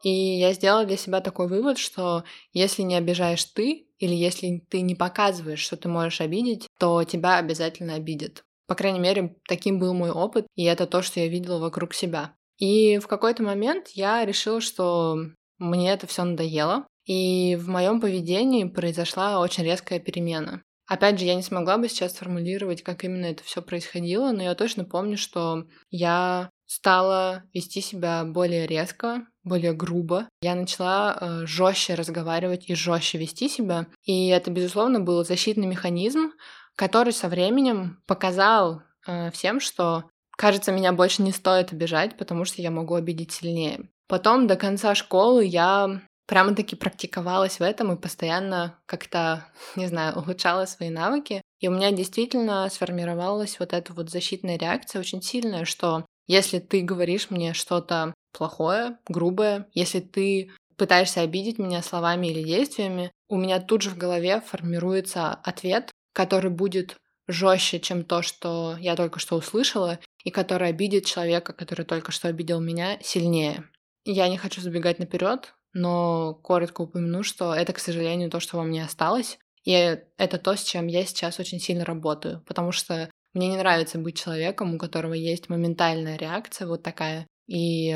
И 0.03 0.39
я 0.39 0.53
сделала 0.53 0.85
для 0.85 0.97
себя 0.97 1.21
такой 1.21 1.49
вывод, 1.49 1.79
что 1.79 2.25
если 2.53 2.83
не 2.83 2.97
обижаешь 2.97 3.45
ты, 3.45 3.87
или 3.99 4.15
если 4.15 4.65
ты 4.69 4.81
не 4.81 4.95
показываешь, 4.95 5.61
что 5.61 5.77
ты 5.77 5.89
можешь 5.89 6.21
обидеть, 6.21 6.67
то 6.79 7.05
тебя 7.05 7.39
обязательно 7.39 7.95
обидят. 7.95 8.45
По 8.67 8.75
крайней 8.75 8.99
мере, 8.99 9.37
таким 9.49 9.79
был 9.79 9.95
мой 9.95 10.11
опыт, 10.11 10.47
и 10.57 10.65
это 10.65 10.87
то, 10.87 11.03
что 11.03 11.21
я 11.21 11.29
видела 11.29 11.59
вокруг 11.59 11.95
себя. 11.95 12.35
И 12.59 12.99
в 12.99 13.07
какой-то 13.07 13.43
момент 13.43 13.89
я 13.91 14.25
решила, 14.25 14.61
что 14.61 15.19
мне 15.59 15.93
это 15.93 16.07
все 16.07 16.25
надоело, 16.25 16.87
и 17.05 17.57
в 17.57 17.69
моем 17.69 18.01
поведении 18.01 18.65
произошла 18.65 19.41
очень 19.41 19.65
резкая 19.65 20.01
перемена. 20.01 20.63
Опять 20.89 21.19
же, 21.19 21.25
я 21.25 21.35
не 21.35 21.43
смогла 21.43 21.79
бы 21.79 21.89
сейчас 21.89 22.13
сформулировать, 22.13 22.83
как 22.83 23.03
именно 23.05 23.27
это 23.27 23.43
все 23.43 23.61
происходило, 23.61 24.31
но 24.31 24.43
я 24.43 24.55
точно 24.55 24.85
помню, 24.85 25.19
что 25.19 25.65
я 25.91 26.49
стала 26.67 27.43
вести 27.53 27.81
себя 27.81 28.25
более 28.25 28.67
резко, 28.67 29.27
более 29.43 29.73
грубо. 29.73 30.29
Я 30.41 30.55
начала 30.55 31.17
э, 31.19 31.47
жестче 31.47 31.95
разговаривать 31.95 32.69
и 32.69 32.75
жестче 32.75 33.19
вести 33.19 33.49
себя. 33.49 33.87
И 34.05 34.29
это, 34.29 34.51
безусловно, 34.51 35.01
был 35.01 35.25
защитный 35.25 35.67
механизм, 35.67 36.33
который 36.77 37.13
со 37.13 37.29
временем 37.29 38.01
показал 38.07 38.83
э, 39.07 39.31
всем, 39.33 39.59
что, 39.61 40.05
кажется, 40.37 40.71
меня 40.71 40.93
больше 40.93 41.23
не 41.23 41.33
стоит 41.33 41.73
обижать, 41.73 42.17
потому 42.17 42.45
что 42.45 42.63
я 42.63 42.71
могу 42.71 42.95
обидеть 42.95 43.33
сильнее. 43.33 43.89
Потом 44.09 44.47
до 44.47 44.57
конца 44.57 44.95
школы 44.95 45.45
я 45.45 46.01
прямо-таки 46.27 46.77
практиковалась 46.77 47.59
в 47.59 47.63
этом 47.63 47.93
и 47.93 48.01
постоянно 48.01 48.79
как-то, 48.87 49.47
не 49.77 49.87
знаю, 49.87 50.19
улучшала 50.19 50.67
свои 50.67 50.91
навыки. 50.91 51.43
И 51.61 51.69
у 51.69 51.73
меня 51.73 51.91
действительно 51.91 52.69
сформировалась 52.71 53.59
вот 53.59 53.73
эта 53.73 53.93
вот 53.93 54.11
защитная 54.11 54.59
реакция 54.59 55.01
очень 55.01 55.23
сильная, 55.23 55.65
что 55.65 56.05
если 56.27 56.59
ты 56.59 56.83
говоришь 56.83 57.31
мне 57.31 57.55
что-то 57.55 58.13
плохое, 58.33 58.99
грубое, 59.09 59.69
если 59.73 60.01
ты 60.01 60.51
пытаешься 60.77 61.23
обидеть 61.23 61.59
меня 61.59 61.83
словами 61.83 62.27
или 62.27 62.43
действиями, 62.43 63.11
у 63.29 63.37
меня 63.37 63.61
тут 63.61 63.83
же 63.83 63.91
в 63.91 63.97
голове 63.97 64.41
формируется 64.41 65.33
ответ, 65.33 65.91
который 66.13 66.51
будет 66.51 66.97
жестче, 67.29 67.81
чем 67.81 68.05
то, 68.05 68.23
что 68.23 68.77
я 68.79 68.95
только 68.95 69.19
что 69.19 69.37
услышала, 69.37 69.99
и 70.23 70.31
который 70.31 70.69
обидит 70.69 71.07
человека, 71.07 71.53
который 71.53 71.87
только 71.87 72.13
что 72.13 72.29
обидел 72.29 72.61
меня, 72.61 72.99
сильнее. 73.03 73.65
Я 74.07 74.29
не 74.29 74.39
хочу 74.39 74.61
забегать 74.61 75.01
наперед, 75.01 75.55
но 75.73 76.35
коротко 76.35 76.83
упомяну, 76.83 77.25
что 77.25 77.53
это, 77.53 77.73
к 77.73 77.81
сожалению, 77.81 78.31
то, 78.31 78.39
что 78.39 78.57
во 78.57 78.63
мне 78.63 78.85
осталось. 78.85 79.39
И 79.65 79.73
это 80.17 80.39
то, 80.39 80.55
с 80.55 80.63
чем 80.63 80.87
я 80.87 81.05
сейчас 81.05 81.41
очень 81.41 81.59
сильно 81.59 81.85
работаю, 81.85 82.41
потому 82.47 82.71
что 82.71 83.11
мне 83.35 83.49
не 83.49 83.57
нравится 83.57 83.99
быть 83.99 84.17
человеком, 84.17 84.75
у 84.75 84.79
которого 84.79 85.13
есть 85.13 85.49
моментальная 85.49 86.17
реакция 86.17 86.69
вот 86.69 86.85
такая. 86.85 87.27
И 87.49 87.95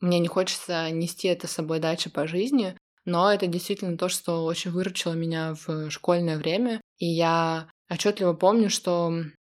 мне 0.00 0.18
не 0.20 0.28
хочется 0.28 0.88
нести 0.90 1.26
это 1.26 1.48
с 1.48 1.52
собой 1.52 1.80
дальше 1.80 2.10
по 2.10 2.28
жизни, 2.28 2.76
но 3.04 3.32
это 3.32 3.48
действительно 3.48 3.98
то, 3.98 4.08
что 4.08 4.44
очень 4.44 4.70
выручило 4.70 5.14
меня 5.14 5.56
в 5.66 5.90
школьное 5.90 6.38
время. 6.38 6.80
И 6.98 7.06
я 7.06 7.68
отчетливо 7.90 8.34
помню, 8.34 8.70
что 8.70 9.12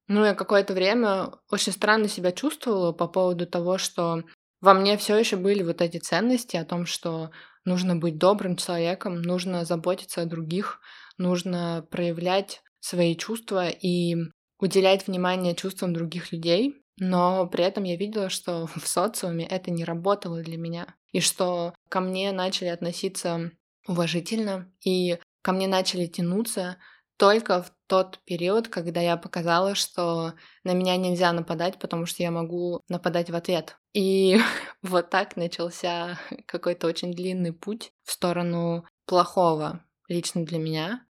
ну, 0.09 0.25
я 0.25 0.35
какое-то 0.35 0.73
время 0.73 1.33
очень 1.51 1.73
странно 1.73 2.09
себя 2.09 2.33
чувствовала 2.33 2.93
по 2.93 3.07
поводу 3.07 3.47
того, 3.47 3.77
что 3.77 4.23
во 4.63 4.75
мне 4.75 4.97
все 4.97 5.17
еще 5.17 5.37
были 5.37 5.63
вот 5.63 5.83
эти 5.83 5.99
ценности 5.99 6.57
о 6.57 6.65
том, 6.65 6.87
что 6.87 7.31
нужно 7.65 7.97
быть 7.97 8.17
добрым 8.17 8.57
человеком, 8.57 9.21
нужно 9.21 9.65
заботиться 9.65 10.23
о 10.23 10.27
других, 10.27 10.81
нужно 11.19 11.87
проявлять 11.91 12.63
свои 12.81 13.17
чувства 13.17 13.69
и 13.69 14.17
уделять 14.59 15.07
внимание 15.07 15.55
чувствам 15.55 15.93
других 15.93 16.33
людей. 16.33 16.77
Но 16.99 17.47
при 17.49 17.65
этом 17.65 17.85
я 17.85 17.97
видела, 17.97 18.29
что 18.31 18.67
в 18.67 18.87
социуме 18.87 19.45
это 19.47 19.71
не 19.71 19.85
работало 19.85 20.43
для 20.43 20.57
меня. 20.57 20.95
И 21.11 21.21
что 21.21 21.75
ко 21.89 22.01
мне 22.01 22.31
начали 22.33 22.69
относиться 22.69 23.51
уважительно, 23.89 24.73
и 24.85 25.19
ко 25.43 25.53
мне 25.53 25.67
начали 25.67 26.07
тянуться 26.07 26.79
только 27.17 27.63
в 27.63 27.73
тот 27.89 28.21
период, 28.25 28.69
когда 28.69 29.01
я 29.01 29.17
показала, 29.17 29.75
что 29.75 30.35
на 30.65 30.73
меня 30.73 30.97
нельзя 30.97 31.33
нападать, 31.33 31.79
потому 31.79 32.07
что 32.07 32.23
я 32.23 32.31
могу 32.31 32.81
нападать 32.89 33.31
в 33.31 33.35
ответ. 33.35 33.77
И 33.95 34.39
вот 34.83 35.11
так 35.11 35.37
начался 35.37 36.19
какой-то 36.47 36.87
очень 36.87 37.13
длинный 37.13 37.53
путь 37.53 37.93
в 38.05 38.13
сторону 38.13 38.85
плохого 39.07 39.85
лично 40.09 40.45
для 40.45 40.59
меня. 40.59 41.07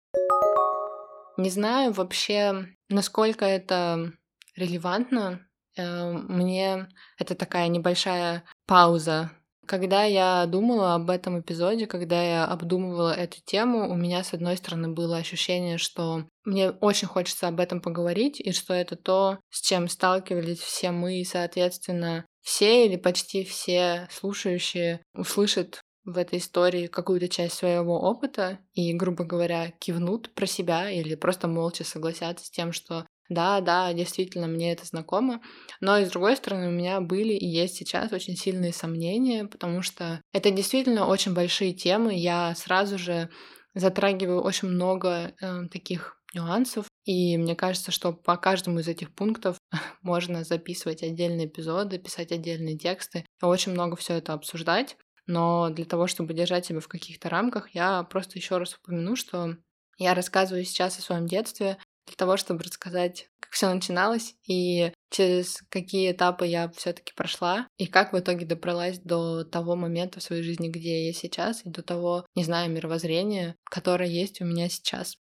Не 1.38 1.50
знаю 1.50 1.92
вообще, 1.92 2.68
насколько 2.90 3.46
это 3.46 4.14
релевантно. 4.56 5.48
Э, 5.76 6.12
мне 6.12 6.90
это 7.18 7.36
такая 7.36 7.68
небольшая 7.68 8.44
пауза 8.66 9.32
Когда 9.68 10.04
я 10.04 10.46
думала 10.48 10.96
об 10.96 11.10
этом 11.10 11.40
эпизоде, 11.40 11.86
когда 11.88 12.22
я 12.22 12.46
обдумывала 12.46 13.14
эту 13.14 13.38
тему, 13.46 13.90
у 13.90 13.96
меня, 13.96 14.24
с 14.24 14.34
одной 14.34 14.58
стороны, 14.58 14.90
было 14.90 15.18
ощущение, 15.18 15.78
что 15.78 16.26
мне 16.44 16.72
очень 16.72 17.08
хочется 17.08 17.48
об 17.48 17.60
этом 17.60 17.80
поговорить, 17.80 18.40
и 18.40 18.52
что 18.52 18.74
это 18.74 18.96
то, 18.96 19.40
с 19.50 19.62
чем 19.62 19.88
сталкивались 19.88 20.60
все 20.60 20.92
мы, 20.92 21.20
и, 21.20 21.24
соответственно, 21.24 22.26
все 22.42 22.86
или 22.88 22.96
почти 22.96 23.44
все 23.44 24.08
слушающие 24.12 25.02
услышат 25.14 25.82
в 26.04 26.18
этой 26.18 26.40
истории 26.40 26.88
какую-то 26.88 27.28
часть 27.28 27.56
своего 27.56 28.00
опыта 28.00 28.60
и, 28.74 28.92
грубо 28.94 29.24
говоря, 29.24 29.72
кивнут 29.80 30.34
про 30.34 30.48
себя 30.48 30.90
или 30.90 31.16
просто 31.16 31.48
молча 31.48 31.84
согласятся 31.84 32.46
с 32.46 32.50
тем, 32.50 32.72
что 32.72 33.06
да, 33.32 33.62
да, 33.62 33.94
действительно, 33.94 34.48
мне 34.48 34.74
это 34.74 34.86
знакомо. 34.86 35.42
Но 35.80 35.98
и 35.98 36.06
с 36.06 36.10
другой 36.10 36.36
стороны, 36.36 36.68
у 36.68 36.72
меня 36.72 37.00
были 37.00 37.32
и 37.32 37.48
есть 37.48 37.76
сейчас 37.76 38.12
очень 38.12 38.36
сильные 38.36 38.74
сомнения, 38.74 39.46
потому 39.46 39.82
что 39.82 40.22
это 40.34 40.52
действительно 40.52 41.08
очень 41.08 41.34
большие 41.34 41.72
темы. 41.72 42.14
Я 42.14 42.54
сразу 42.56 42.98
же 42.98 43.30
затрагиваю 43.74 44.42
очень 44.42 44.68
много 44.68 45.34
э, 45.40 45.68
таких 45.72 46.18
нюансов. 46.34 46.88
И 47.06 47.38
мне 47.38 47.56
кажется, 47.56 47.92
что 47.92 48.12
по 48.12 48.36
каждому 48.36 48.80
из 48.80 48.90
этих 48.90 49.16
пунктов 49.16 49.58
можно 50.02 50.44
записывать 50.44 51.02
отдельные 51.02 51.48
эпизоды, 51.48 52.00
писать 52.00 52.34
отдельные 52.34 52.78
тексты, 52.78 53.26
очень 53.42 53.72
много 53.72 53.96
все 53.96 54.16
это 54.16 54.34
обсуждать. 54.34 54.98
Но 55.26 55.70
для 55.70 55.86
того, 55.86 56.08
чтобы 56.08 56.34
держать 56.34 56.66
себя 56.66 56.82
в 56.82 56.90
каких-то 56.90 57.30
рамках, 57.30 57.74
я 57.74 58.04
просто 58.04 58.38
еще 58.38 58.58
раз 58.58 58.76
упомяну, 58.76 59.16
что 59.16 59.56
я 59.98 60.14
рассказываю 60.16 60.66
сейчас 60.66 61.00
о 61.00 61.02
своем 61.02 61.28
детстве 61.28 61.78
для 62.12 62.18
того, 62.18 62.36
чтобы 62.36 62.64
рассказать, 62.64 63.30
как 63.40 63.54
все 63.54 63.74
начиналось 63.74 64.36
и 64.46 64.92
через 65.10 65.62
какие 65.70 66.12
этапы 66.12 66.46
я 66.46 66.70
все-таки 66.70 67.14
прошла, 67.16 67.68
и 67.78 67.88
как 67.88 68.12
в 68.12 68.20
итоге 68.20 68.46
добралась 68.46 69.00
до 69.00 69.46
того 69.46 69.76
момента 69.76 70.20
в 70.20 70.24
своей 70.24 70.44
жизни, 70.44 70.68
где 70.68 71.08
я 71.08 71.14
сейчас, 71.14 71.66
и 71.66 71.70
до 71.70 71.82
того, 71.82 72.26
не 72.36 72.44
знаю, 72.44 72.70
мировоззрения, 72.70 73.56
которое 73.64 74.10
есть 74.10 74.42
у 74.42 74.46
меня 74.46 74.68
сейчас. 74.70 75.16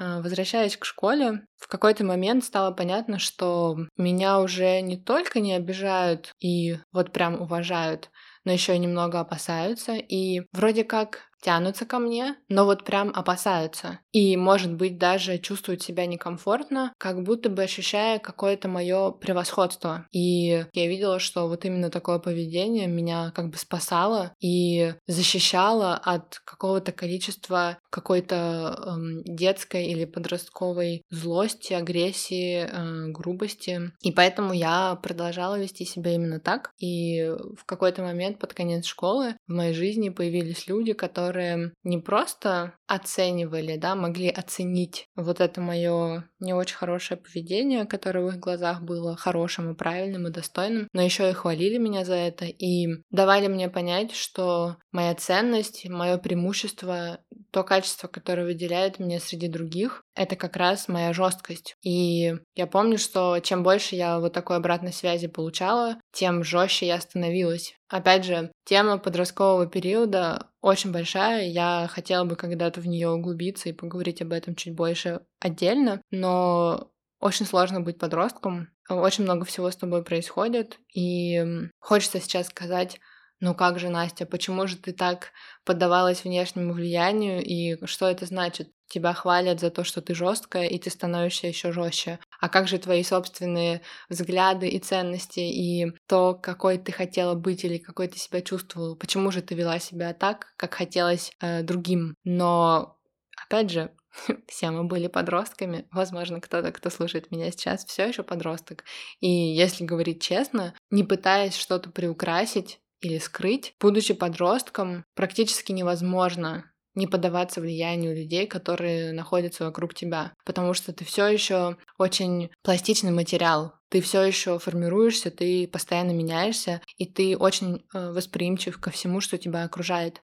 А, 0.00 0.20
возвращаясь 0.20 0.76
к 0.76 0.84
школе, 0.84 1.46
в 1.56 1.66
какой-то 1.66 2.04
момент 2.04 2.44
стало 2.44 2.72
понятно, 2.72 3.18
что 3.18 3.76
меня 3.96 4.40
уже 4.40 4.80
не 4.80 4.96
только 4.96 5.40
не 5.40 5.54
обижают 5.54 6.32
и 6.40 6.78
вот 6.92 7.12
прям 7.12 7.40
уважают, 7.40 8.10
но 8.44 8.52
еще 8.52 8.76
и 8.76 8.78
немного 8.78 9.20
опасаются. 9.20 9.94
И 9.94 10.42
вроде 10.52 10.84
как 10.84 11.27
тянутся 11.40 11.86
ко 11.86 11.98
мне, 11.98 12.36
но 12.48 12.64
вот 12.64 12.84
прям 12.84 13.10
опасаются. 13.14 14.00
И, 14.12 14.36
может 14.36 14.74
быть, 14.74 14.98
даже 14.98 15.38
чувствуют 15.38 15.82
себя 15.82 16.06
некомфортно, 16.06 16.92
как 16.98 17.22
будто 17.22 17.48
бы 17.48 17.62
ощущая 17.62 18.18
какое-то 18.18 18.68
мое 18.68 19.10
превосходство. 19.12 20.06
И 20.12 20.64
я 20.72 20.86
видела, 20.88 21.18
что 21.18 21.48
вот 21.48 21.64
именно 21.64 21.90
такое 21.90 22.18
поведение 22.18 22.86
меня 22.86 23.32
как 23.34 23.50
бы 23.50 23.56
спасало 23.56 24.32
и 24.40 24.94
защищало 25.06 25.94
от 25.94 26.40
какого-то 26.44 26.92
количества 26.92 27.78
какой-то 27.90 28.78
эм, 28.86 29.22
детской 29.24 29.86
или 29.86 30.04
подростковой 30.04 31.02
злости, 31.10 31.72
агрессии, 31.72 32.68
э, 32.70 33.08
грубости. 33.08 33.92
И 34.02 34.12
поэтому 34.12 34.52
я 34.52 34.96
продолжала 34.96 35.58
вести 35.58 35.84
себя 35.84 36.14
именно 36.14 36.40
так. 36.40 36.72
И 36.78 37.30
в 37.56 37.64
какой-то 37.64 38.02
момент 38.02 38.38
под 38.38 38.54
конец 38.54 38.86
школы 38.86 39.36
в 39.46 39.52
моей 39.52 39.74
жизни 39.74 40.08
появились 40.08 40.66
люди, 40.66 40.92
которые 40.92 41.27
которые 41.28 41.72
не 41.84 41.98
просто 41.98 42.72
оценивали, 42.86 43.76
да, 43.76 43.94
могли 43.94 44.30
оценить 44.30 45.08
вот 45.14 45.40
это 45.40 45.60
мое 45.60 46.24
не 46.40 46.54
очень 46.54 46.76
хорошее 46.76 47.20
поведение, 47.20 47.84
которое 47.84 48.24
в 48.24 48.28
их 48.28 48.38
глазах 48.38 48.80
было 48.80 49.14
хорошим 49.14 49.70
и 49.70 49.74
правильным 49.74 50.26
и 50.26 50.30
достойным, 50.30 50.88
но 50.94 51.02
еще 51.02 51.28
и 51.28 51.34
хвалили 51.34 51.76
меня 51.76 52.06
за 52.06 52.14
это 52.14 52.46
и 52.46 52.88
давали 53.10 53.48
мне 53.48 53.68
понять, 53.68 54.12
что 54.12 54.76
моя 54.90 55.14
ценность, 55.14 55.86
мое 55.86 56.16
преимущество, 56.16 57.18
то 57.50 57.62
качество, 57.62 58.08
которое 58.08 58.46
выделяет 58.46 58.98
меня 58.98 59.20
среди 59.20 59.48
других, 59.48 60.02
это 60.14 60.34
как 60.34 60.56
раз 60.56 60.88
моя 60.88 61.12
жесткость. 61.12 61.76
И 61.82 62.34
я 62.54 62.66
помню, 62.66 62.96
что 62.96 63.38
чем 63.40 63.62
больше 63.62 63.96
я 63.96 64.18
вот 64.18 64.32
такой 64.32 64.56
обратной 64.56 64.92
связи 64.92 65.26
получала, 65.26 65.98
тем 66.12 66.42
жестче 66.42 66.86
я 66.86 67.00
становилась. 67.00 67.74
Опять 67.88 68.24
же, 68.24 68.52
тема 68.64 68.98
подросткового 68.98 69.66
периода 69.66 70.50
очень 70.60 70.92
большая. 70.92 71.48
Я 71.48 71.88
хотела 71.90 72.24
бы 72.24 72.36
когда-то 72.36 72.80
в 72.80 72.86
нее 72.86 73.08
углубиться 73.08 73.68
и 73.68 73.72
поговорить 73.72 74.20
об 74.20 74.32
этом 74.32 74.54
чуть 74.54 74.74
больше 74.74 75.20
отдельно, 75.40 76.02
но 76.10 76.90
очень 77.20 77.46
сложно 77.46 77.80
быть 77.80 77.98
подростком. 77.98 78.68
Очень 78.88 79.24
много 79.24 79.44
всего 79.44 79.70
с 79.70 79.76
тобой 79.76 80.04
происходит, 80.04 80.78
и 80.94 81.44
хочется 81.78 82.20
сейчас 82.20 82.46
сказать, 82.46 83.00
ну 83.40 83.54
как 83.54 83.78
же, 83.78 83.88
Настя, 83.88 84.24
почему 84.24 84.66
же 84.66 84.76
ты 84.76 84.92
так 84.92 85.32
поддавалась 85.64 86.24
внешнему 86.24 86.72
влиянию, 86.72 87.42
и 87.44 87.84
что 87.86 88.08
это 88.08 88.24
значит? 88.26 88.70
Тебя 88.88 89.12
хвалят 89.12 89.60
за 89.60 89.70
то, 89.70 89.84
что 89.84 90.00
ты 90.00 90.14
жесткая, 90.14 90.66
и 90.66 90.78
ты 90.78 90.90
становишься 90.90 91.46
еще 91.46 91.72
жестче. 91.72 92.18
А 92.40 92.48
как 92.48 92.68
же 92.68 92.78
твои 92.78 93.02
собственные 93.02 93.82
взгляды 94.08 94.68
и 94.68 94.78
ценности, 94.78 95.40
и 95.40 95.92
то, 96.06 96.34
какой 96.34 96.78
ты 96.78 96.90
хотела 96.92 97.34
быть 97.34 97.64
или 97.64 97.78
какой 97.78 98.08
ты 98.08 98.18
себя 98.18 98.40
чувствовала? 98.40 98.94
Почему 98.94 99.30
же 99.30 99.42
ты 99.42 99.54
вела 99.54 99.78
себя 99.78 100.14
так, 100.14 100.54
как 100.56 100.74
хотелось 100.74 101.32
э, 101.40 101.62
другим? 101.62 102.14
Но 102.24 102.96
опять 103.36 103.70
же, 103.70 103.92
все 104.48 104.70
мы 104.70 104.84
были 104.84 105.06
подростками. 105.06 105.86
Возможно, 105.90 106.40
кто-то, 106.40 106.72
кто 106.72 106.90
слушает 106.90 107.30
меня 107.30 107.50
сейчас, 107.50 107.84
все 107.84 108.08
еще 108.08 108.22
подросток. 108.22 108.84
И 109.20 109.28
если 109.28 109.84
говорить 109.84 110.22
честно, 110.22 110.74
не 110.90 111.04
пытаясь 111.04 111.56
что-то 111.56 111.90
приукрасить, 111.90 112.80
или 113.00 113.18
скрыть, 113.18 113.74
будучи 113.80 114.12
подростком, 114.12 115.04
практически 115.14 115.72
невозможно 115.72 116.70
не 116.94 117.06
поддаваться 117.06 117.60
влиянию 117.60 118.14
людей, 118.14 118.46
которые 118.46 119.12
находятся 119.12 119.64
вокруг 119.64 119.94
тебя, 119.94 120.32
потому 120.44 120.74
что 120.74 120.92
ты 120.92 121.04
все 121.04 121.26
еще 121.26 121.76
очень 121.98 122.50
пластичный 122.62 123.12
материал, 123.12 123.74
ты 123.88 124.00
все 124.00 124.22
еще 124.22 124.58
формируешься, 124.58 125.30
ты 125.30 125.66
постоянно 125.68 126.10
меняешься, 126.10 126.82
и 126.96 127.06
ты 127.06 127.36
очень 127.36 127.84
э, 127.94 128.10
восприимчив 128.12 128.78
ко 128.80 128.90
всему, 128.90 129.20
что 129.20 129.38
тебя 129.38 129.64
окружает. 129.64 130.20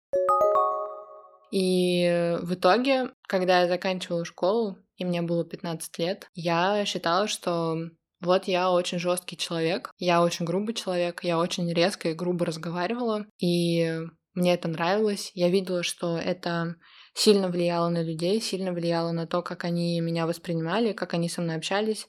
И 1.51 2.37
в 2.43 2.55
итоге, 2.55 3.11
когда 3.29 3.63
я 3.63 3.69
заканчивала 3.69 4.25
школу, 4.25 4.77
и 4.97 5.05
мне 5.05 5.23
было 5.23 5.45
15 5.45 5.99
лет, 5.99 6.29
я 6.35 6.85
считала, 6.85 7.29
что 7.29 7.77
вот 8.21 8.49
я 8.49 8.71
очень 8.71 8.99
жесткий 8.99 9.37
человек, 9.37 9.93
я 9.99 10.23
очень 10.23 10.47
грубый 10.47 10.75
человек, 10.75 11.23
я 11.23 11.39
очень 11.39 11.73
резко 11.73 12.09
и 12.09 12.15
грубо 12.15 12.47
разговаривала, 12.47 13.27
и 13.39 14.01
мне 14.35 14.55
это 14.55 14.69
нравилось. 14.69 15.31
Я 15.35 15.49
видела, 15.49 15.83
что 15.83 16.17
это 16.19 16.77
сильно 17.15 17.49
влияло 17.49 17.89
на 17.89 18.03
людей, 18.03 18.41
сильно 18.41 18.73
влияло 18.73 19.13
на 19.13 19.27
то, 19.27 19.43
как 19.43 19.65
они 19.65 20.01
меня 20.01 20.27
воспринимали, 20.27 20.93
как 20.93 21.15
они 21.15 21.29
со 21.29 21.41
мной 21.41 21.57
общались. 21.57 22.09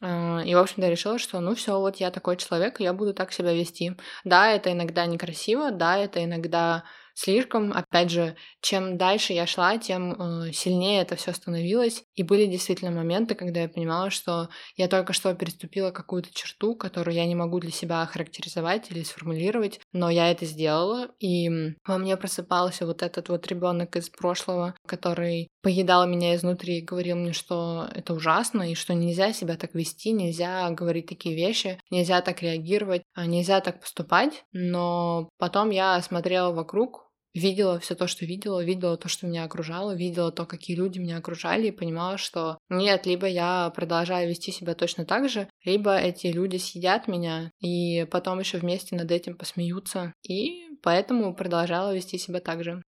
А, 0.00 0.42
и, 0.44 0.54
в 0.54 0.58
общем-то, 0.58 0.88
решила, 0.88 1.18
что 1.18 1.38
ну 1.40 1.54
все, 1.54 1.78
вот 1.78 1.96
я 1.96 2.10
такой 2.10 2.36
человек, 2.36 2.80
я 2.80 2.92
буду 2.92 3.14
так 3.14 3.32
себя 3.32 3.52
вести. 3.52 3.96
Да, 4.24 4.50
это 4.50 4.72
иногда 4.72 5.06
некрасиво, 5.06 5.70
да, 5.70 5.96
это 5.96 6.24
иногда 6.24 6.84
слишком. 7.14 7.72
Опять 7.72 8.10
же, 8.10 8.36
чем 8.60 8.98
дальше 8.98 9.32
я 9.32 9.46
шла, 9.46 9.78
тем 9.78 10.12
э, 10.48 10.52
сильнее 10.52 11.02
это 11.02 11.16
все 11.16 11.32
становилось. 11.32 12.04
И 12.14 12.22
были 12.22 12.46
действительно 12.46 12.90
моменты, 12.90 13.34
когда 13.34 13.60
я 13.62 13.68
понимала, 13.68 14.10
что 14.10 14.48
я 14.76 14.88
только 14.88 15.12
что 15.12 15.34
переступила 15.34 15.90
какую-то 15.90 16.32
черту, 16.34 16.74
которую 16.76 17.14
я 17.14 17.26
не 17.26 17.34
могу 17.34 17.60
для 17.60 17.70
себя 17.70 18.02
охарактеризовать 18.02 18.90
или 18.90 19.02
сформулировать, 19.02 19.80
но 19.92 20.10
я 20.10 20.30
это 20.30 20.46
сделала, 20.46 21.10
и 21.20 21.48
во 21.86 21.98
мне 21.98 22.16
просыпался 22.16 22.86
вот 22.86 23.02
этот 23.02 23.28
вот 23.28 23.46
ребенок 23.46 23.96
из 23.96 24.08
прошлого, 24.10 24.74
который 24.86 25.51
поедал 25.62 26.06
меня 26.06 26.34
изнутри 26.34 26.78
и 26.78 26.84
говорил 26.84 27.16
мне, 27.16 27.32
что 27.32 27.88
это 27.94 28.14
ужасно, 28.14 28.70
и 28.70 28.74
что 28.74 28.94
нельзя 28.94 29.32
себя 29.32 29.56
так 29.56 29.74
вести, 29.74 30.12
нельзя 30.12 30.68
говорить 30.70 31.06
такие 31.06 31.34
вещи, 31.34 31.78
нельзя 31.90 32.20
так 32.20 32.42
реагировать, 32.42 33.02
а 33.14 33.26
нельзя 33.26 33.60
так 33.60 33.80
поступать. 33.80 34.44
Но 34.52 35.28
потом 35.38 35.70
я 35.70 36.00
смотрела 36.02 36.52
вокруг, 36.52 37.12
видела 37.34 37.78
все 37.78 37.94
то, 37.94 38.06
что 38.06 38.26
видела, 38.26 38.62
видела 38.62 38.96
то, 38.96 39.08
что 39.08 39.26
меня 39.26 39.44
окружало, 39.44 39.94
видела 39.94 40.32
то, 40.32 40.44
какие 40.44 40.76
люди 40.76 40.98
меня 40.98 41.18
окружали, 41.18 41.68
и 41.68 41.72
понимала, 41.72 42.18
что 42.18 42.58
нет, 42.68 43.06
либо 43.06 43.26
я 43.26 43.70
продолжаю 43.74 44.28
вести 44.28 44.52
себя 44.52 44.74
точно 44.74 45.04
так 45.04 45.28
же, 45.28 45.48
либо 45.64 45.96
эти 45.96 46.26
люди 46.26 46.56
съедят 46.56 47.08
меня, 47.08 47.50
и 47.60 48.06
потом 48.10 48.40
еще 48.40 48.58
вместе 48.58 48.96
над 48.96 49.10
этим 49.10 49.36
посмеются. 49.36 50.12
И 50.28 50.64
поэтому 50.82 51.34
продолжала 51.34 51.94
вести 51.94 52.18
себя 52.18 52.40
так 52.40 52.64
же. 52.64 52.82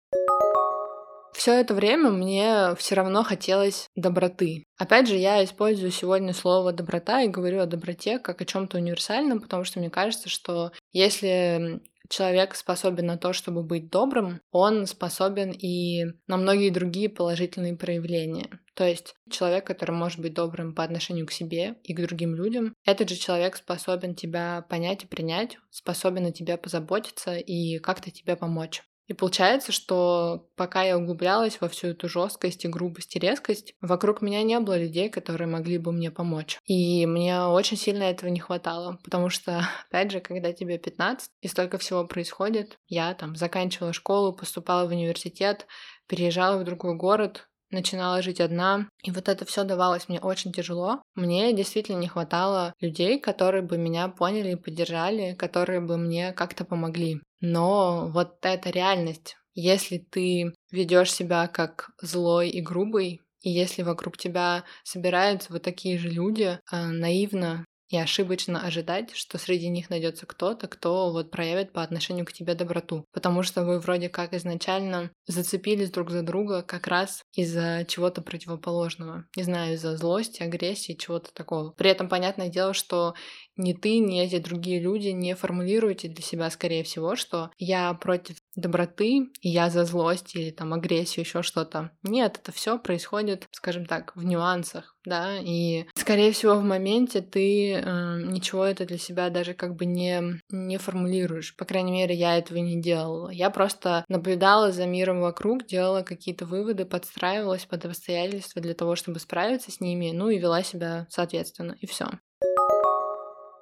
Все 1.34 1.60
это 1.60 1.74
время 1.74 2.10
мне 2.10 2.76
все 2.78 2.96
равно 2.96 3.24
хотелось 3.24 3.89
доброты. 3.96 4.65
Опять 4.78 5.08
же, 5.08 5.15
я 5.15 5.43
использую 5.43 5.91
сегодня 5.91 6.34
слово 6.34 6.72
доброта 6.72 7.22
и 7.22 7.28
говорю 7.28 7.60
о 7.60 7.65
доброте 7.65 8.19
как 8.19 8.41
о 8.41 8.46
чем-то 8.46 8.78
универсальном, 8.78 9.41
потому 9.41 9.63
что 9.63 9.80
мне 9.80 9.89
кажется, 9.89 10.30
что 10.30 10.72
если 10.91 11.82
человек 12.10 12.56
способен 12.56 13.08
на 13.08 13.17
то, 13.17 13.34
чтобы 13.34 13.63
быть 13.63 13.89
добрым, 13.89 14.41
он 14.52 14.86
способен 14.86 15.52
и 15.52 16.06
на 16.28 16.38
многие 16.38 16.69
другие 16.69 17.10
положительные 17.10 17.76
проявления. 17.76 18.50
То 18.76 18.86
есть 18.86 19.15
человек, 19.30 19.65
который 19.65 19.96
может 19.96 20.19
быть 20.19 20.34
добрым 20.34 20.74
по 20.74 20.84
отношению 20.84 21.28
к 21.28 21.32
себе 21.32 21.76
и 21.84 21.93
к 21.93 22.02
другим 22.02 22.36
людям, 22.36 22.76
этот 22.86 23.10
же 23.10 23.15
человек 23.15 23.56
способен 23.56 24.15
тебя 24.15 24.65
понять 24.69 25.04
и 25.04 25.08
принять, 25.08 25.58
способен 25.69 26.26
о 26.26 26.32
тебе 26.32 26.58
позаботиться 26.58 27.36
и 27.36 27.80
как-то 27.80 28.12
тебе 28.12 28.36
помочь. 28.36 28.84
И 29.08 29.13
получается, 29.13 29.72
что 29.72 30.48
пока 30.56 30.84
я 30.84 30.98
углублялась 30.98 31.60
во 31.60 31.68
всю 31.68 31.88
эту 31.88 32.08
жесткость 32.08 32.63
и 32.63 32.70
грубость 32.70 33.16
и 33.16 33.20
резкость, 33.20 33.74
вокруг 33.82 34.22
меня 34.22 34.44
не 34.44 34.60
было 34.60 34.78
людей, 34.78 35.10
которые 35.10 35.48
могли 35.48 35.78
бы 35.78 35.92
мне 35.92 36.10
помочь. 36.10 36.58
И 36.66 37.06
мне 37.06 37.42
очень 37.42 37.78
сильно 37.78 38.04
этого 38.04 38.30
не 38.30 38.39
хватало, 38.39 39.00
потому 39.04 39.30
что, 39.30 39.68
опять 39.89 40.12
же, 40.12 40.22
когда 40.22 40.54
тебе 40.54 40.78
15 40.78 41.30
и 41.42 41.48
столько 41.48 41.78
всего 41.78 42.06
происходит, 42.06 42.78
я 42.88 43.13
там 43.13 43.36
заканчивала 43.36 43.94
школу, 43.94 44.34
поступала 44.34 44.88
в 44.88 44.92
университет, 44.92 45.68
переезжала 46.08 46.58
в 46.60 46.63
другой 46.63 46.96
город, 46.96 47.48
начинала 47.74 48.22
жить 48.22 48.40
одна, 48.40 48.88
и 49.04 49.12
вот 49.12 49.28
это 49.28 49.46
все 49.46 49.64
давалось 49.64 50.08
мне 50.08 50.20
очень 50.20 50.54
тяжело. 50.54 51.02
Мне 51.16 51.54
действительно 51.54 51.98
не 51.98 52.08
хватало 52.08 52.74
людей, 52.80 53.20
которые 53.20 53.62
бы 53.64 53.78
меня 53.78 54.08
поняли 54.08 54.52
и 54.52 54.56
поддержали, 54.56 55.34
которые 55.34 55.82
бы 55.82 55.98
мне 55.98 56.34
как-то 56.34 56.66
помогли. 56.66 57.20
Но 57.42 58.08
вот 58.14 58.38
эта 58.44 58.70
реальность, 58.70 59.36
если 59.54 59.98
ты 59.98 60.54
ведешь 60.72 61.12
себя 61.12 61.48
как 61.48 61.90
злой 62.02 62.50
и 62.50 62.62
грубый, 62.62 63.22
и 63.42 63.50
если 63.50 63.84
вокруг 63.84 64.18
тебя 64.18 64.64
собираются 64.84 65.52
вот 65.52 65.64
такие 65.64 65.98
же 65.98 66.10
люди, 66.10 66.58
э, 66.72 66.86
наивно 66.88 67.66
и 67.89 67.98
ошибочно 67.98 68.62
ожидать, 68.62 69.15
что 69.15 69.38
среди 69.38 69.69
них 69.69 69.89
найдется 69.89 70.26
кто-то, 70.26 70.67
кто 70.67 71.12
вот 71.12 71.32
проявит 71.32 71.74
по 71.74 71.84
отношению 71.84 72.26
к 72.26 72.34
тебе 72.34 72.56
доброту. 72.56 73.06
Потому 73.12 73.43
что 73.43 73.63
вы 73.63 73.80
вроде 73.80 74.10
как 74.10 74.34
изначально 74.34 75.12
зацепились 75.28 75.91
друг 75.91 76.10
за 76.10 76.22
друга 76.22 76.63
как 76.63 76.88
раз 76.88 77.24
из-за 77.34 77.86
чего-то 77.88 78.22
противоположного. 78.22 79.26
Не 79.36 79.43
знаю, 79.43 79.76
из-за 79.76 79.98
злости, 79.98 80.43
агрессии, 80.43 80.93
чего-то 80.93 81.34
такого. 81.34 81.72
При 81.72 81.89
этом 81.89 82.10
понятное 82.10 82.50
дело, 82.50 82.74
что 82.74 83.13
ни 83.56 83.74
ты, 83.74 84.00
ни 84.00 84.22
эти 84.22 84.39
другие 84.39 84.80
люди 84.80 85.10
не 85.10 85.36
формулируете 85.36 86.08
для 86.08 86.24
себя, 86.24 86.50
скорее 86.50 86.84
всего, 86.84 87.15
что 87.15 87.52
я 87.58 87.93
против 87.93 88.38
доброты, 88.56 89.32
я 89.42 89.70
за 89.70 89.86
злость 89.86 90.36
или 90.36 90.52
там 90.52 90.74
агрессию, 90.74 91.26
еще 91.26 91.42
что-то. 91.42 91.92
Нет, 92.04 92.39
это 92.42 92.52
все 92.52 92.78
происходит, 92.78 93.48
скажем 93.52 93.86
так, 93.86 94.16
в 94.16 94.24
нюансах, 94.24 94.96
да, 95.06 95.38
и 95.39 95.86
скорее 95.96 96.32
всего 96.32 96.56
в 96.56 96.63
моменте 96.63 97.22
ты 97.22 97.74
э, 97.74 98.22
ничего 98.24 98.66
это 98.66 98.86
для 98.86 98.98
себя 98.98 99.30
даже 99.30 99.54
как 99.54 99.76
бы 99.76 99.86
не, 99.86 100.39
не 100.50 100.78
формулируешь. 100.78 101.56
По 101.56 101.66
крайней 101.66 101.92
мере, 101.92 102.16
я 102.16 102.38
этого 102.38 102.58
не 102.58 102.82
делала. 102.82 103.30
Я 103.30 103.50
просто 103.50 104.06
наблюдала 104.08 104.72
за 104.72 104.86
миром 104.86 105.22
вокруг, 105.22 105.66
делала 105.66 106.04
какие-то 106.04 106.46
выводы, 106.46 106.86
подстраивалась 106.86 107.66
под 107.66 107.86
обстоятельства 107.86 108.62
для 108.62 108.74
того, 108.74 108.96
чтобы 108.96 109.20
справиться 109.20 109.72
с 109.72 109.80
ними, 109.80 110.12
ну 110.13 110.30
и 110.30 110.39
вела 110.39 110.63
себя 110.63 111.08
соответственно, 111.10 111.76
и 111.80 111.86
все. 111.86 112.08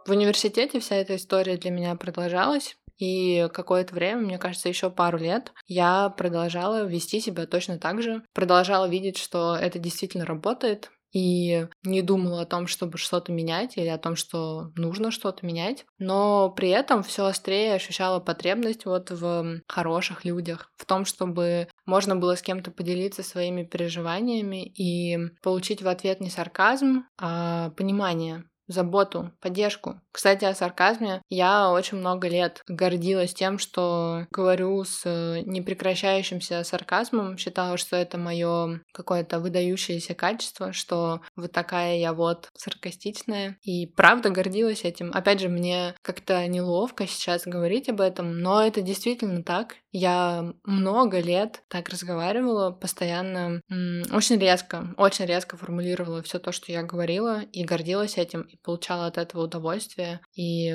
В 0.06 0.10
университете 0.10 0.80
вся 0.80 0.95
эта 0.95 1.15
история 1.15 1.58
для 1.58 1.69
меня 1.69 1.95
продолжалась. 1.95 2.75
И 2.97 3.47
какое-то 3.54 3.93
время, 3.93 4.21
мне 4.21 4.38
кажется, 4.38 4.69
еще 4.69 4.89
пару 4.89 5.17
лет, 5.17 5.54
я 5.67 6.10
продолжала 6.10 6.86
вести 6.86 7.19
себя 7.19 7.45
точно 7.45 7.77
так 7.80 8.01
же, 8.01 8.23
продолжала 8.34 8.88
видеть, 8.88 9.17
что 9.17 9.56
это 9.56 9.80
действительно 9.80 10.25
работает, 10.25 10.91
и 11.12 11.67
не 11.84 12.01
думала 12.01 12.41
о 12.41 12.45
том, 12.45 12.67
чтобы 12.67 12.97
что-то 12.97 13.32
менять 13.32 13.77
или 13.77 13.88
о 13.88 13.97
том, 13.97 14.15
что 14.15 14.71
нужно 14.75 15.12
что-то 15.12 15.45
менять, 15.45 15.86
но 15.99 16.49
при 16.49 16.69
этом 16.69 17.04
все 17.04 17.25
острее 17.25 17.73
ощущала 17.73 18.19
потребность 18.19 18.86
вот 18.86 19.12
в 19.12 19.62
хороших 19.67 20.23
людях, 20.23 20.71
в 20.77 20.86
том, 20.86 21.06
чтобы 21.06 21.67
можно 21.86 22.15
было 22.15 22.36
с 22.36 22.41
кем-то 22.41 22.71
поделиться 22.71 23.23
своими 23.23 23.63
переживаниями 23.63 24.65
и 24.65 25.17
получить 25.41 25.82
в 25.82 25.88
ответ 25.88 26.21
не 26.21 26.30
сарказм, 26.30 27.04
а 27.19 27.71
понимание, 27.71 28.45
заботу, 28.67 29.32
поддержку. 29.41 30.02
Кстати, 30.12 30.45
о 30.45 30.54
сарказме. 30.54 31.21
Я 31.30 31.71
очень 31.71 31.97
много 31.97 32.28
лет 32.28 32.62
гордилась 32.67 33.34
тем, 33.34 33.60
что 33.60 34.28
говорю 34.32 34.84
с 34.84 35.02
э, 35.06 35.41
непрекращающимся 35.45 36.63
сарказмом. 36.63 37.38
Считала, 37.38 37.78
что 37.78 37.95
это 37.95 38.17
мое 38.17 38.82
какое-то 38.93 39.39
выдающееся 39.39 40.13
качество, 40.13 40.74
что 40.74 41.21
вот 41.36 41.52
такая 41.52 41.97
я 41.97 42.13
вот 42.13 42.50
саркастичная. 42.56 43.58
И 43.63 43.88
правда 43.88 44.30
гордилась 44.30 44.84
этим. 44.84 45.12
Опять 45.13 45.39
же, 45.39 45.50
мне 45.50 45.95
как-то 46.02 46.45
неловко 46.47 47.08
сейчас 47.08 47.43
говорить 47.45 47.89
об 47.89 48.02
этом, 48.02 48.39
но 48.39 48.63
это 48.63 48.82
действительно 48.82 49.43
так. 49.43 49.76
Я 49.91 50.54
много 50.63 51.19
лет 51.19 51.63
так 51.67 51.89
разговаривала, 51.89 52.71
постоянно, 52.71 53.62
очень 53.69 54.39
резко, 54.39 54.93
очень 54.97 55.26
резко 55.26 55.58
формулировала 55.58 56.21
все 56.24 56.39
то, 56.39 56.54
что 56.54 56.71
я 56.71 56.84
говорила, 56.84 57.41
и 57.41 57.65
гордилась 57.65 58.17
этим, 58.17 58.47
и 58.51 58.57
получала 58.57 59.07
от 59.07 59.17
этого 59.17 59.43
удовольствие. 59.43 60.21
И, 60.35 60.71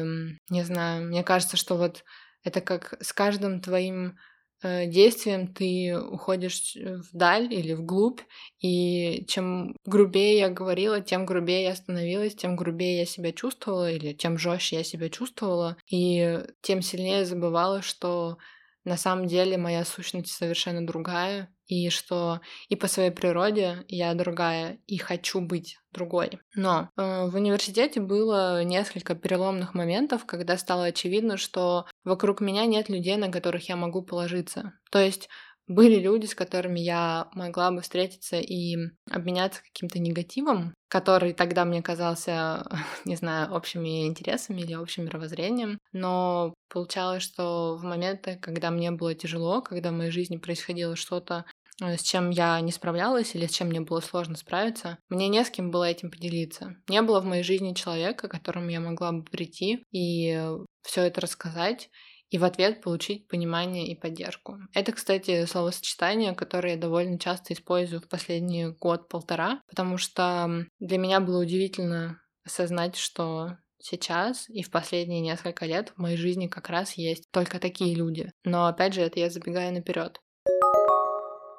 не 0.50 0.62
знаю, 0.62 1.06
мне 1.06 1.22
кажется, 1.22 1.56
что 1.56 1.76
вот 1.76 2.04
это 2.44 2.60
как 2.60 2.96
с 3.00 3.12
каждым 3.12 3.60
твоим 3.60 4.16
э, 4.62 4.86
действием 4.86 5.52
ты 5.52 5.98
уходишь 5.98 6.76
вдаль 7.12 7.52
или 7.52 7.74
вглубь, 7.74 8.20
и 8.60 9.24
чем 9.26 9.76
грубее 9.84 10.38
я 10.38 10.48
говорила, 10.48 11.00
тем 11.00 11.26
грубее 11.26 11.64
я 11.64 11.74
становилась, 11.74 12.34
тем 12.34 12.56
грубее 12.56 12.98
я 12.98 13.06
себя 13.06 13.32
чувствовала, 13.32 13.90
или 13.90 14.12
тем 14.12 14.38
жестче 14.38 14.76
я 14.76 14.84
себя 14.84 15.08
чувствовала, 15.08 15.76
и 15.90 16.40
тем 16.62 16.82
сильнее 16.82 17.24
забывала, 17.24 17.82
что 17.82 18.38
на 18.86 18.96
самом 18.96 19.26
деле 19.26 19.58
моя 19.58 19.84
сущность 19.84 20.32
совершенно 20.32 20.86
другая, 20.86 21.52
и 21.66 21.90
что 21.90 22.40
и 22.68 22.76
по 22.76 22.86
своей 22.86 23.10
природе 23.10 23.84
я 23.88 24.14
другая, 24.14 24.78
и 24.86 24.96
хочу 24.96 25.40
быть 25.40 25.78
другой. 25.92 26.38
Но 26.54 26.90
э, 26.96 27.26
в 27.28 27.34
университете 27.34 28.00
было 28.00 28.62
несколько 28.62 29.16
переломных 29.16 29.74
моментов, 29.74 30.24
когда 30.24 30.56
стало 30.56 30.84
очевидно, 30.84 31.36
что 31.36 31.86
вокруг 32.04 32.40
меня 32.40 32.64
нет 32.66 32.88
людей, 32.88 33.16
на 33.16 33.30
которых 33.30 33.68
я 33.68 33.74
могу 33.74 34.02
положиться. 34.02 34.72
То 34.92 35.00
есть 35.00 35.28
были 35.68 35.96
люди, 35.96 36.26
с 36.26 36.34
которыми 36.34 36.80
я 36.80 37.28
могла 37.32 37.70
бы 37.70 37.80
встретиться 37.80 38.38
и 38.38 38.76
обменяться 39.10 39.62
каким-то 39.62 39.98
негативом, 39.98 40.74
который 40.88 41.32
тогда 41.32 41.64
мне 41.64 41.82
казался, 41.82 42.66
не 43.04 43.16
знаю, 43.16 43.52
общими 43.52 44.06
интересами 44.06 44.60
или 44.60 44.74
общим 44.74 45.04
мировоззрением. 45.04 45.78
Но 45.92 46.54
получалось, 46.68 47.22
что 47.22 47.76
в 47.76 47.84
моменты, 47.84 48.38
когда 48.40 48.70
мне 48.70 48.90
было 48.92 49.14
тяжело, 49.14 49.60
когда 49.60 49.90
в 49.90 49.94
моей 49.94 50.10
жизни 50.10 50.36
происходило 50.36 50.94
что-то, 50.94 51.44
э, 51.82 51.96
с 51.96 52.02
чем 52.02 52.30
я 52.30 52.60
не 52.60 52.70
справлялась 52.70 53.34
или 53.34 53.46
с 53.46 53.52
чем 53.52 53.68
мне 53.68 53.80
было 53.80 54.00
сложно 54.00 54.36
справиться, 54.36 54.98
мне 55.08 55.28
не 55.28 55.44
с 55.44 55.50
кем 55.50 55.72
было 55.72 55.84
этим 55.84 56.12
поделиться. 56.12 56.76
Не 56.88 57.02
было 57.02 57.20
в 57.20 57.24
моей 57.24 57.42
жизни 57.42 57.74
человека, 57.74 58.28
к 58.28 58.30
которому 58.30 58.70
я 58.70 58.80
могла 58.80 59.10
бы 59.10 59.24
прийти 59.24 59.84
и 59.90 60.40
все 60.82 61.02
это 61.02 61.20
рассказать 61.20 61.90
и 62.30 62.38
в 62.38 62.44
ответ 62.44 62.82
получить 62.82 63.28
понимание 63.28 63.86
и 63.86 63.94
поддержку. 63.94 64.58
Это, 64.74 64.92
кстати, 64.92 65.44
словосочетание, 65.46 66.34
которое 66.34 66.74
я 66.74 66.80
довольно 66.80 67.18
часто 67.18 67.54
использую 67.54 68.00
в 68.00 68.08
последний 68.08 68.66
год-полтора, 68.66 69.60
потому 69.68 69.98
что 69.98 70.66
для 70.78 70.98
меня 70.98 71.20
было 71.20 71.42
удивительно 71.42 72.20
осознать, 72.44 72.96
что 72.96 73.56
сейчас 73.78 74.48
и 74.48 74.62
в 74.62 74.70
последние 74.70 75.20
несколько 75.20 75.66
лет 75.66 75.92
в 75.94 76.00
моей 76.00 76.16
жизни 76.16 76.48
как 76.48 76.68
раз 76.68 76.94
есть 76.94 77.30
только 77.30 77.58
такие 77.58 77.94
люди. 77.94 78.32
Но 78.44 78.66
опять 78.66 78.94
же, 78.94 79.02
это 79.02 79.20
я 79.20 79.30
забегаю 79.30 79.72
наперед. 79.72 80.20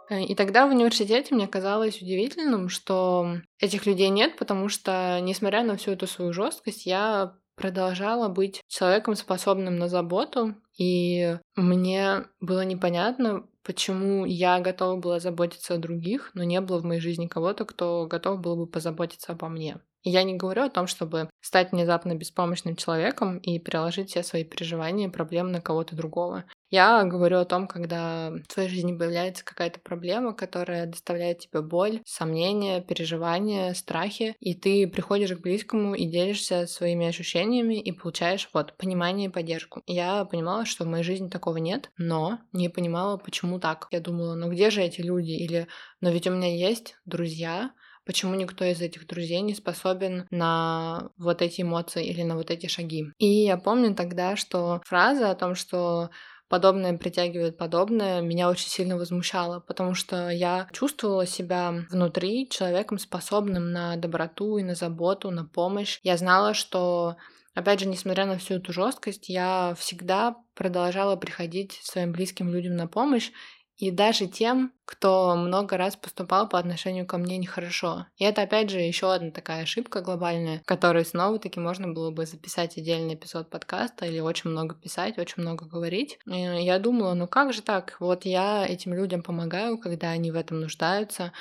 И 0.09 0.35
тогда 0.35 0.67
в 0.67 0.71
университете 0.71 1.35
мне 1.35 1.47
казалось 1.47 2.01
удивительным, 2.01 2.69
что 2.69 3.41
этих 3.59 3.85
людей 3.85 4.07
нет, 4.09 4.37
потому 4.37 4.69
что, 4.69 5.19
несмотря 5.21 5.63
на 5.63 5.75
всю 5.75 5.91
эту 5.91 6.07
свою 6.07 6.31
жесткость, 6.31 6.85
я 6.85 7.35
продолжала 7.57 8.29
быть 8.29 8.61
человеком, 8.67 9.15
способным 9.15 9.77
на 9.77 9.89
заботу, 9.89 10.55
и 10.77 11.37
мне 11.55 12.25
было 12.39 12.63
непонятно, 12.63 13.45
почему 13.63 14.25
я 14.25 14.59
готова 14.59 14.97
была 14.97 15.19
заботиться 15.19 15.73
о 15.73 15.77
других, 15.77 16.31
но 16.35 16.43
не 16.43 16.61
было 16.61 16.79
в 16.79 16.85
моей 16.85 17.01
жизни 17.01 17.27
кого-то, 17.27 17.65
кто 17.65 18.05
готов 18.05 18.39
был 18.39 18.55
бы 18.55 18.67
позаботиться 18.67 19.33
обо 19.33 19.49
мне. 19.49 19.79
И 20.03 20.09
я 20.09 20.23
не 20.23 20.35
говорю 20.35 20.63
о 20.63 20.69
том, 20.69 20.87
чтобы 20.87 21.29
стать 21.41 21.71
внезапно 21.71 22.15
беспомощным 22.15 22.75
человеком 22.77 23.39
и 23.39 23.59
переложить 23.59 24.11
все 24.11 24.23
свои 24.23 24.45
переживания 24.45 25.07
и 25.07 25.11
проблемы 25.11 25.49
на 25.49 25.59
кого-то 25.59 25.95
другого. 25.95 26.45
Я 26.69 27.03
говорю 27.05 27.39
о 27.39 27.45
том, 27.45 27.65
когда 27.67 28.29
в 28.31 28.53
твоей 28.53 28.67
жизни 28.67 28.97
появляется 28.97 29.45
какая-то 29.45 29.79
проблема, 29.79 30.33
которая 30.33 30.85
доставляет 30.85 31.39
тебе 31.39 31.61
боль, 31.61 32.01
сомнения, 32.05 32.81
переживания, 32.81 33.73
страхи, 33.73 34.35
и 34.41 34.53
ты 34.53 34.85
приходишь 34.87 35.31
к 35.31 35.41
близкому 35.41 35.95
и 35.95 36.05
делишься 36.05 36.67
своими 36.67 37.07
ощущениями 37.07 37.79
и 37.79 37.91
получаешь 37.93 38.49
вот 38.53 38.75
понимание 38.75 39.29
и 39.29 39.31
поддержку. 39.31 39.81
Я 39.87 40.25
понимала, 40.25 40.65
что 40.65 40.83
в 40.83 40.87
моей 40.87 41.03
жизни 41.03 41.29
такого 41.29 41.57
нет, 41.57 41.89
но 41.97 42.39
не 42.51 42.67
понимала, 42.67 43.17
почему 43.17 43.59
так. 43.59 43.87
Я 43.91 44.01
думала, 44.01 44.35
ну 44.35 44.49
где 44.49 44.69
же 44.69 44.81
эти 44.81 44.99
люди? 44.99 45.31
Или, 45.31 45.67
но 46.01 46.09
ведь 46.09 46.27
у 46.27 46.31
меня 46.31 46.53
есть 46.53 46.97
друзья, 47.05 47.71
почему 48.05 48.35
никто 48.35 48.63
из 48.65 48.81
этих 48.81 49.05
друзей 49.05 49.41
не 49.41 49.53
способен 49.53 50.27
на 50.31 51.11
вот 51.17 51.41
эти 51.41 51.61
эмоции 51.61 52.05
или 52.05 52.23
на 52.23 52.35
вот 52.35 52.49
эти 52.49 52.67
шаги. 52.67 53.05
И 53.17 53.27
я 53.27 53.57
помню 53.57 53.93
тогда, 53.95 54.35
что 54.35 54.81
фраза 54.85 55.29
о 55.29 55.35
том, 55.35 55.55
что 55.55 56.09
подобное 56.49 56.97
притягивает 56.97 57.57
подобное, 57.57 58.21
меня 58.21 58.49
очень 58.49 58.69
сильно 58.69 58.97
возмущало, 58.97 59.59
потому 59.59 59.93
что 59.93 60.29
я 60.29 60.67
чувствовала 60.71 61.25
себя 61.25 61.73
внутри 61.89 62.49
человеком, 62.49 62.97
способным 62.99 63.71
на 63.71 63.95
доброту 63.97 64.57
и 64.57 64.63
на 64.63 64.75
заботу, 64.75 65.31
на 65.31 65.45
помощь. 65.45 65.99
Я 66.03 66.17
знала, 66.17 66.53
что 66.53 67.17
Опять 67.57 67.79
же, 67.79 67.87
несмотря 67.87 68.27
на 68.27 68.37
всю 68.37 68.57
эту 68.57 68.71
жесткость, 68.71 69.29
я 69.29 69.73
всегда 69.79 70.35
продолжала 70.53 71.15
приходить 71.15 71.79
своим 71.81 72.11
близким 72.11 72.53
людям 72.53 72.75
на 72.75 72.85
помощь, 72.85 73.31
и 73.77 73.91
даже 73.91 74.27
тем, 74.27 74.73
кто 74.85 75.35
много 75.35 75.75
раз 75.77 75.95
поступал 75.95 76.47
по 76.47 76.57
отношению 76.57 77.05
ко 77.05 77.17
мне 77.17 77.37
нехорошо. 77.37 78.05
И 78.17 78.23
это, 78.23 78.43
опять 78.43 78.69
же, 78.69 78.79
еще 78.79 79.13
одна 79.13 79.31
такая 79.31 79.63
ошибка 79.63 80.01
глобальная, 80.01 80.61
которой 80.65 81.05
снова-таки 81.05 81.59
можно 81.59 81.89
было 81.89 82.09
бы 82.09 82.25
записать 82.25 82.77
отдельный 82.77 83.15
эпизод 83.15 83.49
подкаста 83.49 84.05
или 84.05 84.19
очень 84.19 84.49
много 84.49 84.75
писать, 84.75 85.17
очень 85.17 85.43
много 85.43 85.65
говорить. 85.65 86.19
И 86.25 86.39
я 86.39 86.79
думала, 86.79 87.13
ну 87.13 87.27
как 87.27 87.53
же 87.53 87.61
так? 87.61 87.97
Вот 87.99 88.23
я 88.25 88.65
этим 88.65 88.93
людям 88.93 89.21
помогаю, 89.21 89.77
когда 89.77 90.09
они 90.11 90.31
в 90.31 90.35
этом 90.35 90.61
нуждаются, 90.61 91.33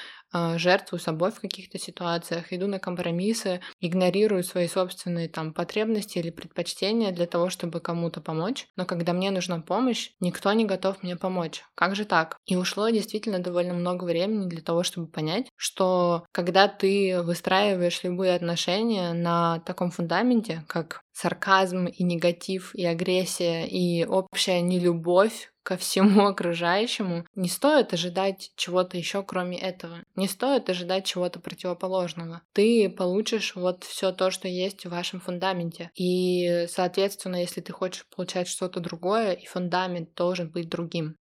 жертвую 0.56 1.00
собой 1.00 1.30
в 1.30 1.40
каких-то 1.40 1.78
ситуациях, 1.78 2.52
иду 2.52 2.66
на 2.66 2.78
компромиссы, 2.78 3.60
игнорирую 3.80 4.42
свои 4.42 4.68
собственные 4.68 5.28
там 5.28 5.52
потребности 5.52 6.18
или 6.18 6.30
предпочтения 6.30 7.12
для 7.12 7.26
того, 7.26 7.50
чтобы 7.50 7.80
кому-то 7.80 8.20
помочь. 8.20 8.66
Но 8.76 8.84
когда 8.84 9.12
мне 9.12 9.30
нужна 9.30 9.60
помощь, 9.60 10.10
никто 10.20 10.52
не 10.52 10.64
готов 10.64 11.02
мне 11.02 11.16
помочь. 11.16 11.62
Как 11.74 11.96
же 11.96 12.04
так? 12.04 12.36
И 12.46 12.56
ушло 12.56 12.88
действительно 12.88 13.38
довольно 13.38 13.74
много 13.74 14.04
времени 14.04 14.48
для 14.48 14.62
того, 14.62 14.82
чтобы 14.82 15.06
понять, 15.06 15.48
что 15.56 16.24
когда 16.32 16.68
ты 16.68 17.22
выстраиваешь 17.22 18.02
любые 18.04 18.34
отношения 18.34 19.12
на 19.12 19.60
таком 19.60 19.90
фундаменте, 19.90 20.64
как 20.68 21.00
сарказм 21.12 21.86
и 21.86 22.04
негатив, 22.04 22.74
и 22.74 22.84
агрессия, 22.84 23.66
и 23.66 24.04
общая 24.04 24.60
нелюбовь 24.60 25.50
ко 25.66 25.76
всему 25.76 26.26
окружающему, 26.28 27.26
не 27.34 27.48
стоит 27.48 27.92
ожидать 27.92 28.52
чего-то 28.54 28.96
еще, 28.96 29.24
кроме 29.24 29.58
этого. 29.58 29.98
Не 30.14 30.28
стоит 30.28 30.70
ожидать 30.70 31.04
чего-то 31.04 31.40
противоположного. 31.40 32.42
Ты 32.52 32.88
получишь 32.88 33.56
вот 33.56 33.82
все 33.82 34.12
то, 34.12 34.30
что 34.30 34.46
есть 34.46 34.86
в 34.86 34.90
вашем 34.90 35.18
фундаменте. 35.18 35.90
И, 35.96 36.66
соответственно, 36.68 37.36
если 37.36 37.60
ты 37.60 37.72
хочешь 37.72 38.06
получать 38.14 38.46
что-то 38.46 38.78
другое, 38.78 39.32
и 39.32 39.44
фундамент 39.46 40.14
должен 40.14 40.50
быть 40.50 40.68
другим. 40.68 41.16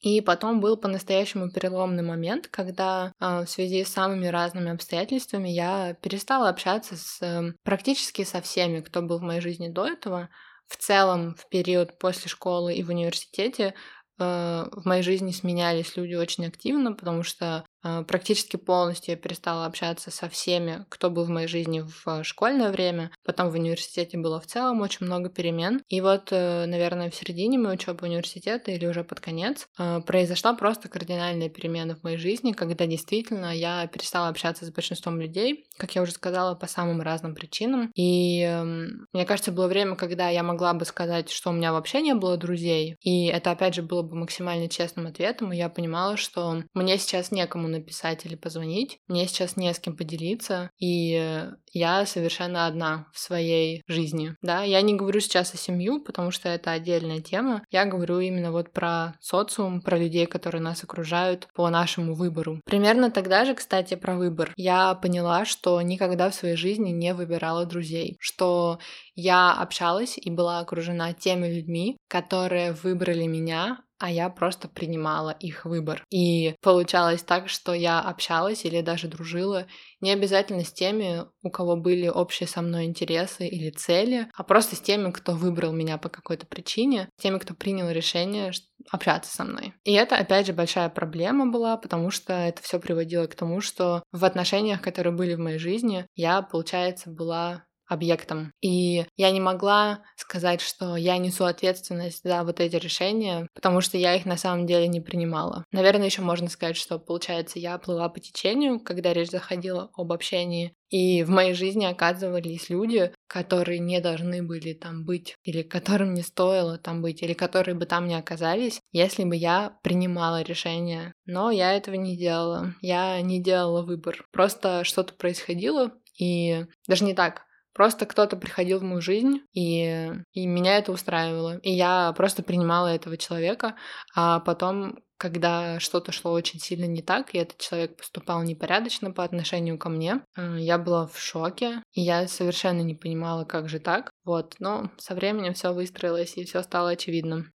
И 0.00 0.20
потом 0.20 0.60
был 0.60 0.76
по-настоящему 0.76 1.50
переломный 1.50 2.02
момент, 2.02 2.48
когда 2.48 3.12
э, 3.20 3.44
в 3.44 3.46
связи 3.46 3.84
с 3.84 3.92
самыми 3.92 4.26
разными 4.26 4.72
обстоятельствами 4.72 5.48
я 5.48 5.94
перестала 6.02 6.48
общаться 6.48 6.96
с 6.96 7.22
э, 7.22 7.52
практически 7.62 8.24
со 8.24 8.40
всеми, 8.40 8.80
кто 8.80 9.02
был 9.02 9.18
в 9.20 9.22
моей 9.22 9.40
жизни 9.40 9.68
до 9.68 9.86
этого. 9.86 10.28
В 10.72 10.78
целом, 10.78 11.34
в 11.34 11.50
период 11.50 11.98
после 11.98 12.30
школы 12.30 12.74
и 12.74 12.82
в 12.82 12.88
университете 12.88 13.74
э, 14.18 14.24
в 14.72 14.86
моей 14.86 15.02
жизни 15.02 15.30
сменялись 15.30 15.98
люди 15.98 16.14
очень 16.14 16.46
активно, 16.46 16.94
потому 16.94 17.22
что 17.24 17.66
практически 17.82 18.56
полностью 18.56 19.12
я 19.12 19.16
перестала 19.16 19.66
общаться 19.66 20.10
со 20.10 20.28
всеми, 20.28 20.84
кто 20.88 21.10
был 21.10 21.24
в 21.24 21.28
моей 21.28 21.48
жизни 21.48 21.84
в 22.04 22.24
школьное 22.24 22.70
время. 22.70 23.10
Потом 23.24 23.50
в 23.50 23.54
университете 23.54 24.18
было 24.18 24.40
в 24.40 24.46
целом 24.46 24.80
очень 24.80 25.06
много 25.06 25.28
перемен. 25.28 25.82
И 25.88 26.00
вот, 26.00 26.28
э, 26.30 26.66
наверное, 26.66 27.10
в 27.10 27.14
середине 27.14 27.58
моей 27.58 27.76
учебы 27.76 28.06
университета 28.06 28.70
или 28.70 28.86
уже 28.86 29.04
под 29.04 29.20
конец 29.20 29.66
а, 29.78 30.00
произошла 30.00 30.54
просто 30.54 30.88
кардинальная 30.88 31.48
перемена 31.48 31.96
в 31.96 32.02
моей 32.02 32.16
жизни, 32.16 32.52
когда 32.52 32.86
действительно 32.86 33.54
я 33.54 33.86
перестала 33.86 34.28
общаться 34.28 34.64
с 34.64 34.70
большинством 34.70 35.20
людей, 35.20 35.66
как 35.76 35.94
я 35.94 36.02
уже 36.02 36.12
сказала, 36.12 36.54
по 36.54 36.66
самым 36.66 37.00
разным 37.02 37.34
причинам. 37.34 37.90
И 37.94 38.42
эм, 38.42 39.06
мне 39.12 39.24
кажется, 39.24 39.52
было 39.52 39.68
время, 39.68 39.96
когда 39.96 40.28
я 40.28 40.42
могла 40.42 40.74
бы 40.74 40.84
сказать, 40.84 41.30
что 41.30 41.50
у 41.50 41.52
меня 41.52 41.72
вообще 41.72 42.02
не 42.02 42.14
было 42.14 42.36
друзей. 42.36 42.96
И 43.00 43.26
это, 43.26 43.50
опять 43.50 43.74
же, 43.74 43.82
было 43.82 44.02
бы 44.02 44.16
максимально 44.16 44.68
честным 44.68 45.06
ответом. 45.06 45.52
И 45.52 45.56
я 45.56 45.68
понимала, 45.68 46.16
что 46.16 46.62
мне 46.74 46.98
сейчас 46.98 47.30
некому 47.30 47.68
написать 47.72 48.24
или 48.24 48.36
позвонить. 48.36 48.98
Мне 49.08 49.26
сейчас 49.26 49.56
не 49.56 49.72
с 49.72 49.78
кем 49.78 49.96
поделиться, 49.96 50.70
и 50.78 51.48
я 51.72 52.06
совершенно 52.06 52.66
одна 52.66 53.06
в 53.12 53.18
своей 53.18 53.82
жизни. 53.86 54.36
Да, 54.42 54.62
я 54.62 54.82
не 54.82 54.94
говорю 54.94 55.20
сейчас 55.20 55.54
о 55.54 55.56
семью, 55.56 56.02
потому 56.04 56.30
что 56.30 56.48
это 56.48 56.70
отдельная 56.70 57.20
тема. 57.20 57.62
Я 57.70 57.84
говорю 57.86 58.20
именно 58.20 58.52
вот 58.52 58.72
про 58.72 59.14
социум, 59.20 59.80
про 59.80 59.98
людей, 59.98 60.26
которые 60.26 60.62
нас 60.62 60.84
окружают 60.84 61.48
по 61.54 61.68
нашему 61.70 62.14
выбору. 62.14 62.60
Примерно 62.64 63.10
тогда 63.10 63.44
же, 63.44 63.54
кстати, 63.54 63.94
про 63.94 64.16
выбор. 64.16 64.52
Я 64.56 64.94
поняла, 64.94 65.44
что 65.44 65.80
никогда 65.80 66.30
в 66.30 66.34
своей 66.34 66.56
жизни 66.56 66.90
не 66.90 67.14
выбирала 67.14 67.64
друзей, 67.64 68.16
что 68.20 68.78
я 69.14 69.52
общалась 69.52 70.18
и 70.18 70.30
была 70.30 70.60
окружена 70.60 71.12
теми 71.12 71.48
людьми, 71.48 71.96
которые 72.08 72.72
выбрали 72.72 73.26
меня, 73.26 73.80
а 74.02 74.10
я 74.10 74.28
просто 74.30 74.66
принимала 74.66 75.30
их 75.30 75.64
выбор. 75.64 76.04
И 76.10 76.56
получалось 76.60 77.22
так, 77.22 77.48
что 77.48 77.72
я 77.72 78.00
общалась 78.00 78.64
или 78.64 78.80
даже 78.80 79.06
дружила 79.06 79.68
не 80.00 80.10
обязательно 80.10 80.64
с 80.64 80.72
теми, 80.72 81.22
у 81.44 81.50
кого 81.50 81.76
были 81.76 82.08
общие 82.08 82.48
со 82.48 82.62
мной 82.62 82.86
интересы 82.86 83.46
или 83.46 83.70
цели, 83.70 84.26
а 84.34 84.42
просто 84.42 84.74
с 84.74 84.80
теми, 84.80 85.12
кто 85.12 85.34
выбрал 85.34 85.72
меня 85.72 85.98
по 85.98 86.08
какой-то 86.08 86.46
причине, 86.46 87.08
с 87.16 87.22
теми, 87.22 87.38
кто 87.38 87.54
принял 87.54 87.88
решение 87.90 88.50
общаться 88.90 89.32
со 89.32 89.44
мной. 89.44 89.72
И 89.84 89.92
это, 89.92 90.16
опять 90.16 90.48
же, 90.48 90.52
большая 90.52 90.88
проблема 90.88 91.46
была, 91.46 91.76
потому 91.76 92.10
что 92.10 92.32
это 92.32 92.60
все 92.60 92.80
приводило 92.80 93.28
к 93.28 93.36
тому, 93.36 93.60
что 93.60 94.02
в 94.10 94.24
отношениях, 94.24 94.82
которые 94.82 95.14
были 95.14 95.34
в 95.34 95.38
моей 95.38 95.58
жизни, 95.58 96.06
я, 96.16 96.42
получается, 96.42 97.08
была 97.08 97.62
объектом. 97.92 98.52
И 98.60 99.04
я 99.16 99.30
не 99.30 99.40
могла 99.40 100.02
сказать, 100.16 100.60
что 100.60 100.96
я 100.96 101.18
несу 101.18 101.44
ответственность 101.44 102.22
за 102.24 102.42
вот 102.44 102.60
эти 102.60 102.76
решения, 102.76 103.48
потому 103.54 103.80
что 103.80 103.98
я 103.98 104.14
их 104.14 104.24
на 104.24 104.36
самом 104.36 104.66
деле 104.66 104.88
не 104.88 105.00
принимала. 105.00 105.64
Наверное, 105.72 106.06
еще 106.06 106.22
можно 106.22 106.48
сказать, 106.48 106.76
что, 106.76 106.98
получается, 106.98 107.58
я 107.58 107.78
плыла 107.78 108.08
по 108.08 108.20
течению, 108.20 108.80
когда 108.80 109.12
речь 109.12 109.30
заходила 109.30 109.90
об 109.94 110.12
общении, 110.12 110.74
и 110.92 111.22
в 111.22 111.30
моей 111.30 111.54
жизни 111.54 111.86
оказывались 111.86 112.68
люди, 112.68 113.12
которые 113.26 113.78
не 113.78 113.98
должны 114.00 114.42
были 114.42 114.74
там 114.74 115.06
быть, 115.06 115.36
или 115.42 115.62
которым 115.62 116.12
не 116.12 116.20
стоило 116.22 116.76
там 116.76 117.00
быть, 117.00 117.22
или 117.22 117.32
которые 117.32 117.74
бы 117.74 117.86
там 117.86 118.06
не 118.06 118.14
оказались, 118.14 118.78
если 118.92 119.24
бы 119.24 119.34
я 119.34 119.78
принимала 119.82 120.42
решение. 120.42 121.14
Но 121.24 121.50
я 121.50 121.72
этого 121.72 121.94
не 121.94 122.14
делала. 122.16 122.74
Я 122.82 123.18
не 123.22 123.42
делала 123.42 123.80
выбор. 123.80 124.26
Просто 124.32 124.84
что-то 124.84 125.14
происходило, 125.14 125.92
и 126.18 126.66
даже 126.86 127.04
не 127.04 127.14
так. 127.14 127.46
Просто 127.74 128.06
кто-то 128.06 128.36
приходил 128.36 128.80
в 128.80 128.82
мою 128.82 129.00
жизнь, 129.00 129.40
и, 129.52 130.10
и 130.32 130.46
меня 130.46 130.78
это 130.78 130.92
устраивало. 130.92 131.58
И 131.58 131.70
я 131.72 132.12
просто 132.16 132.42
принимала 132.42 132.88
этого 132.88 133.16
человека, 133.16 133.76
а 134.14 134.40
потом 134.40 134.98
когда 135.22 135.78
что-то 135.78 136.10
шло 136.10 136.32
очень 136.32 136.58
сильно 136.58 136.84
не 136.84 137.00
так, 137.00 137.32
и 137.32 137.38
этот 137.38 137.58
человек 137.58 137.96
поступал 137.96 138.42
непорядочно 138.42 139.12
по 139.12 139.22
отношению 139.22 139.78
ко 139.78 139.88
мне, 139.88 140.20
э, 140.36 140.56
я 140.58 140.78
была 140.78 141.06
в 141.06 141.16
шоке, 141.16 141.80
и 141.92 142.00
я 142.00 142.26
совершенно 142.26 142.80
не 142.80 142.96
понимала, 142.96 143.44
как 143.44 143.68
же 143.68 143.78
так. 143.78 144.10
Вот, 144.24 144.56
но 144.58 144.90
со 144.98 145.14
временем 145.14 145.54
все 145.54 145.72
выстроилось, 145.72 146.36
и 146.36 146.44
все 146.44 146.60
стало 146.64 146.90
очевидным. 146.90 147.52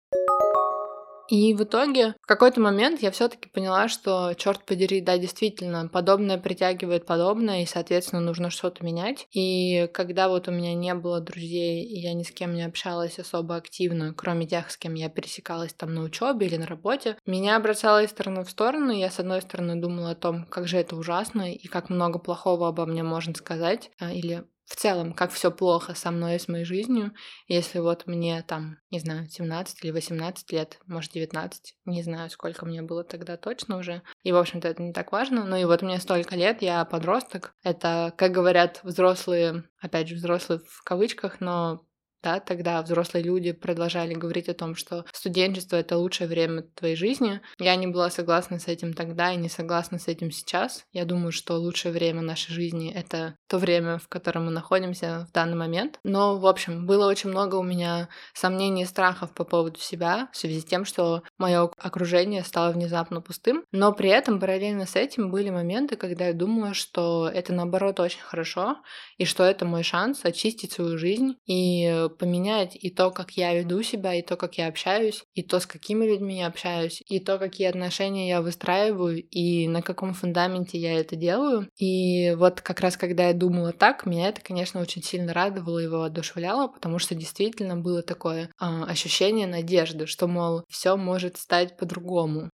И 1.28 1.54
в 1.54 1.62
итоге 1.62 2.14
в 2.22 2.26
какой-то 2.26 2.60
момент 2.60 3.02
я 3.02 3.10
все-таки 3.10 3.50
поняла, 3.50 3.88
что, 3.88 4.32
черт 4.34 4.64
подери, 4.64 5.00
да, 5.00 5.18
действительно, 5.18 5.88
подобное 5.88 6.38
притягивает 6.38 7.04
подобное, 7.04 7.62
и, 7.62 7.66
соответственно, 7.66 8.22
нужно 8.22 8.50
что-то 8.50 8.84
менять. 8.84 9.26
И 9.32 9.88
когда 9.92 10.28
вот 10.28 10.48
у 10.48 10.52
меня 10.52 10.74
не 10.74 10.94
было 10.94 11.20
друзей, 11.20 11.84
и 11.84 12.00
я 12.00 12.14
ни 12.14 12.22
с 12.22 12.30
кем 12.30 12.54
не 12.54 12.62
общалась 12.62 13.18
особо 13.18 13.56
активно, 13.56 14.14
кроме 14.14 14.46
тех, 14.46 14.70
с 14.70 14.76
кем 14.78 14.94
я 14.94 15.08
пересекалась 15.10 15.74
там 15.74 15.94
на 15.94 16.02
учебе 16.02 16.46
или 16.46 16.56
на 16.56 16.66
работе, 16.66 17.16
меня 17.26 17.58
бросало 17.60 18.02
из 18.02 18.10
стороны 18.10 18.44
в 18.44 18.50
сторону, 18.50 18.92
я, 18.92 19.10
с 19.10 19.20
одной 19.20 19.42
стороны, 19.42 19.76
думала 19.76 20.10
о 20.12 20.14
том, 20.14 20.46
как 20.46 20.66
же 20.66 20.78
это 20.78 20.96
ужасно, 20.96 21.52
и 21.52 21.68
как 21.68 21.90
много 21.90 22.18
плохого 22.18 22.68
обо 22.68 22.86
мне 22.86 23.02
можно 23.02 23.34
сказать, 23.34 23.90
а, 23.98 24.12
или 24.12 24.44
в 24.68 24.76
целом, 24.76 25.14
как 25.14 25.32
все 25.32 25.50
плохо 25.50 25.94
со 25.94 26.10
мной 26.10 26.36
и 26.36 26.38
с 26.38 26.46
моей 26.46 26.64
жизнью, 26.64 27.14
если 27.46 27.78
вот 27.78 28.06
мне 28.06 28.42
там, 28.42 28.76
не 28.90 29.00
знаю, 29.00 29.28
17 29.28 29.82
или 29.82 29.90
18 29.90 30.52
лет, 30.52 30.78
может 30.86 31.12
19, 31.12 31.74
не 31.86 32.02
знаю, 32.02 32.28
сколько 32.28 32.66
мне 32.66 32.82
было 32.82 33.02
тогда 33.02 33.38
точно 33.38 33.78
уже, 33.78 34.02
и, 34.22 34.32
в 34.32 34.36
общем-то, 34.36 34.68
это 34.68 34.82
не 34.82 34.92
так 34.92 35.10
важно, 35.10 35.44
но 35.44 35.56
и 35.56 35.64
вот 35.64 35.80
мне 35.80 35.98
столько 35.98 36.36
лет, 36.36 36.60
я 36.60 36.84
подросток, 36.84 37.54
это, 37.62 38.12
как 38.18 38.32
говорят 38.32 38.80
взрослые, 38.82 39.64
опять 39.80 40.08
же, 40.08 40.16
взрослые 40.16 40.60
в 40.60 40.82
кавычках, 40.84 41.40
но 41.40 41.80
да, 42.22 42.40
тогда 42.40 42.82
взрослые 42.82 43.24
люди 43.24 43.52
продолжали 43.52 44.14
говорить 44.14 44.48
о 44.48 44.54
том, 44.54 44.74
что 44.74 45.04
студенчество— 45.12 45.76
это 45.78 45.96
лучшее 45.96 46.28
время 46.28 46.62
твоей 46.74 46.96
жизни. 46.96 47.40
Я 47.58 47.76
не 47.76 47.86
была 47.86 48.10
согласна 48.10 48.58
с 48.58 48.66
этим 48.66 48.92
тогда 48.92 49.32
и 49.32 49.36
не 49.36 49.48
согласна 49.48 49.98
с 49.98 50.08
этим 50.08 50.30
сейчас. 50.30 50.84
Я 50.92 51.04
думаю, 51.04 51.32
что 51.32 51.54
лучшее 51.54 51.92
время 51.92 52.22
нашей 52.22 52.52
жизни— 52.52 52.92
это 52.94 53.36
то 53.48 53.58
время, 53.58 53.98
в 53.98 54.08
котором 54.08 54.46
мы 54.46 54.50
находимся 54.50 55.26
в 55.28 55.32
данный 55.32 55.56
момент. 55.56 56.00
Но, 56.02 56.38
в 56.38 56.46
общем, 56.46 56.86
было 56.86 57.06
очень 57.06 57.30
много 57.30 57.56
у 57.56 57.62
меня 57.62 58.08
сомнений 58.34 58.82
и 58.82 58.86
страхов 58.86 59.32
по 59.32 59.44
поводу 59.44 59.78
себя 59.78 60.28
в 60.32 60.36
связи 60.36 60.60
с 60.60 60.64
тем, 60.64 60.84
что 60.84 61.22
мое 61.38 61.70
окружение 61.78 62.42
стало 62.42 62.72
внезапно 62.72 63.20
пустым. 63.20 63.64
Но 63.72 63.92
при 63.92 64.10
этом 64.10 64.40
параллельно 64.40 64.86
с 64.86 64.96
этим 64.96 65.30
были 65.30 65.50
моменты, 65.50 65.96
когда 65.96 66.26
я 66.26 66.32
думала, 66.32 66.74
что 66.74 67.28
это 67.32 67.52
наоборот 67.52 68.00
очень 68.00 68.20
хорошо, 68.20 68.78
и 69.16 69.24
что 69.24 69.44
это 69.44 69.64
мой 69.64 69.82
шанс 69.82 70.24
очистить 70.24 70.72
свою 70.72 70.98
жизнь 70.98 71.36
и 71.46 72.07
поменять 72.08 72.76
и 72.76 72.90
то, 72.90 73.10
как 73.10 73.32
я 73.32 73.54
веду 73.54 73.82
себя, 73.82 74.14
и 74.14 74.22
то, 74.22 74.36
как 74.36 74.58
я 74.58 74.68
общаюсь, 74.68 75.24
и 75.34 75.42
то, 75.42 75.60
с 75.60 75.66
какими 75.66 76.04
людьми 76.04 76.38
я 76.38 76.46
общаюсь, 76.46 77.02
и 77.08 77.20
то, 77.20 77.38
какие 77.38 77.68
отношения 77.68 78.28
я 78.28 78.42
выстраиваю, 78.42 79.22
и 79.22 79.68
на 79.68 79.82
каком 79.82 80.14
фундаменте 80.14 80.78
я 80.78 80.98
это 80.98 81.16
делаю. 81.16 81.68
И 81.78 82.34
вот 82.36 82.60
как 82.60 82.80
раз 82.80 82.96
когда 82.96 83.28
я 83.28 83.34
думала 83.34 83.72
так, 83.72 84.06
меня 84.06 84.28
это, 84.28 84.40
конечно, 84.40 84.80
очень 84.80 85.02
сильно 85.02 85.32
радовало 85.32 85.78
и 85.78 85.86
воодушевляло, 85.86 86.68
потому 86.68 86.98
что 86.98 87.14
действительно 87.14 87.76
было 87.76 88.02
такое 88.02 88.44
э, 88.44 88.48
ощущение 88.58 89.46
надежды, 89.46 90.06
что, 90.06 90.26
мол, 90.26 90.64
все 90.68 90.96
может 90.96 91.36
стать 91.36 91.76
по-другому. 91.76 92.50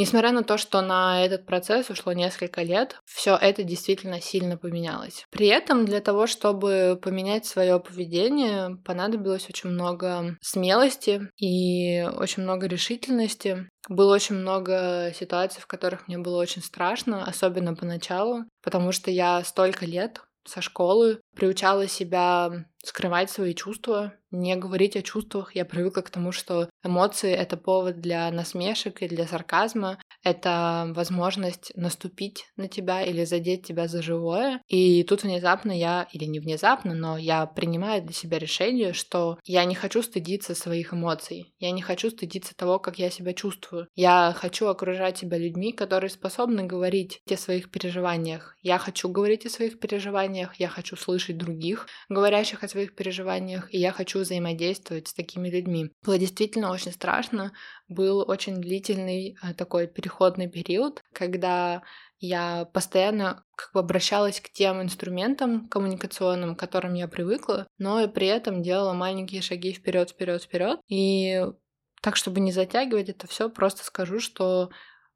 Несмотря 0.00 0.32
на 0.32 0.42
то, 0.42 0.56
что 0.56 0.80
на 0.80 1.22
этот 1.22 1.44
процесс 1.44 1.90
ушло 1.90 2.14
несколько 2.14 2.62
лет, 2.62 2.98
все 3.04 3.36
это 3.36 3.64
действительно 3.64 4.18
сильно 4.18 4.56
поменялось. 4.56 5.26
При 5.28 5.46
этом 5.46 5.84
для 5.84 6.00
того, 6.00 6.26
чтобы 6.26 6.98
поменять 7.02 7.44
свое 7.44 7.78
поведение, 7.78 8.78
понадобилось 8.82 9.46
очень 9.50 9.68
много 9.68 10.38
смелости 10.40 11.28
и 11.36 12.02
очень 12.16 12.44
много 12.44 12.66
решительности. 12.66 13.68
Было 13.90 14.14
очень 14.14 14.36
много 14.36 15.12
ситуаций, 15.14 15.60
в 15.60 15.66
которых 15.66 16.08
мне 16.08 16.16
было 16.16 16.38
очень 16.38 16.62
страшно, 16.62 17.22
особенно 17.26 17.74
поначалу, 17.74 18.44
потому 18.62 18.92
что 18.92 19.10
я 19.10 19.44
столько 19.44 19.84
лет 19.84 20.22
со 20.46 20.62
школы 20.62 21.20
приучала 21.36 21.86
себя 21.86 22.64
скрывать 22.84 23.30
свои 23.30 23.54
чувства, 23.54 24.14
не 24.30 24.56
говорить 24.56 24.96
о 24.96 25.02
чувствах. 25.02 25.54
Я 25.54 25.64
привыкла 25.64 26.02
к 26.02 26.10
тому, 26.10 26.32
что 26.32 26.70
эмоции— 26.84 27.32
это 27.32 27.56
повод 27.56 28.00
для 28.00 28.30
насмешек 28.30 29.02
и 29.02 29.08
для 29.08 29.26
сарказма. 29.26 29.98
Это 30.22 30.92
возможность 30.94 31.72
наступить 31.74 32.46
на 32.56 32.68
тебя 32.68 33.02
или 33.02 33.24
задеть 33.24 33.66
тебя 33.66 33.88
за 33.88 34.02
живое. 34.02 34.60
И 34.68 35.02
тут 35.04 35.22
внезапно 35.22 35.72
я, 35.76 36.06
или 36.12 36.24
не 36.24 36.38
внезапно, 36.38 36.94
но 36.94 37.18
я 37.18 37.46
принимаю 37.46 38.02
для 38.02 38.12
себя 38.12 38.38
решение, 38.38 38.92
что 38.92 39.38
я 39.44 39.64
не 39.64 39.74
хочу 39.74 40.02
стыдиться 40.02 40.54
своих 40.54 40.92
эмоций. 40.94 41.54
Я 41.58 41.72
не 41.72 41.82
хочу 41.82 42.10
стыдиться 42.10 42.54
того, 42.54 42.78
как 42.78 42.98
я 42.98 43.10
себя 43.10 43.32
чувствую. 43.32 43.88
Я 43.94 44.34
хочу 44.36 44.66
окружать 44.66 45.18
себя 45.18 45.38
людьми, 45.38 45.72
которые 45.72 46.10
способны 46.10 46.64
говорить 46.64 47.20
о 47.28 47.36
своих 47.36 47.70
переживаниях. 47.70 48.56
Я 48.62 48.78
хочу 48.78 49.08
говорить 49.08 49.46
о 49.46 49.50
своих 49.50 49.80
переживаниях, 49.80 50.54
я 50.56 50.68
хочу 50.68 50.96
слышать 50.96 51.38
других, 51.38 51.86
говорящих 52.08 52.62
о 52.62 52.68
своих 52.70 52.94
переживаниях, 52.94 53.72
и 53.72 53.78
я 53.78 53.92
хочу 53.92 54.20
взаимодействовать 54.20 55.08
с 55.08 55.14
такими 55.14 55.48
людьми. 55.48 55.90
Было 56.04 56.18
действительно 56.18 56.70
очень 56.70 56.92
страшно. 56.92 57.52
Был 57.88 58.24
очень 58.26 58.56
длительный 58.56 59.36
э, 59.42 59.54
такой 59.54 59.86
переходный 59.86 60.48
период, 60.48 61.02
когда 61.12 61.82
я 62.20 62.66
постоянно 62.72 63.44
как 63.56 63.72
бы 63.72 63.80
обращалась 63.80 64.40
к 64.40 64.50
тем 64.50 64.82
инструментам 64.82 65.68
коммуникационным, 65.68 66.54
к 66.54 66.58
которым 66.58 66.94
я 66.94 67.08
привыкла, 67.08 67.66
но 67.78 68.00
и 68.00 68.08
при 68.08 68.26
этом 68.26 68.62
делала 68.62 68.92
маленькие 68.92 69.42
шаги 69.42 69.72
вперед, 69.72 70.10
вперед, 70.10 70.42
вперед. 70.42 70.80
И 70.88 71.42
так, 72.02 72.16
чтобы 72.16 72.40
не 72.40 72.52
затягивать 72.52 73.08
это 73.08 73.26
все, 73.26 73.48
просто 73.48 73.84
скажу, 73.84 74.20
что 74.20 74.70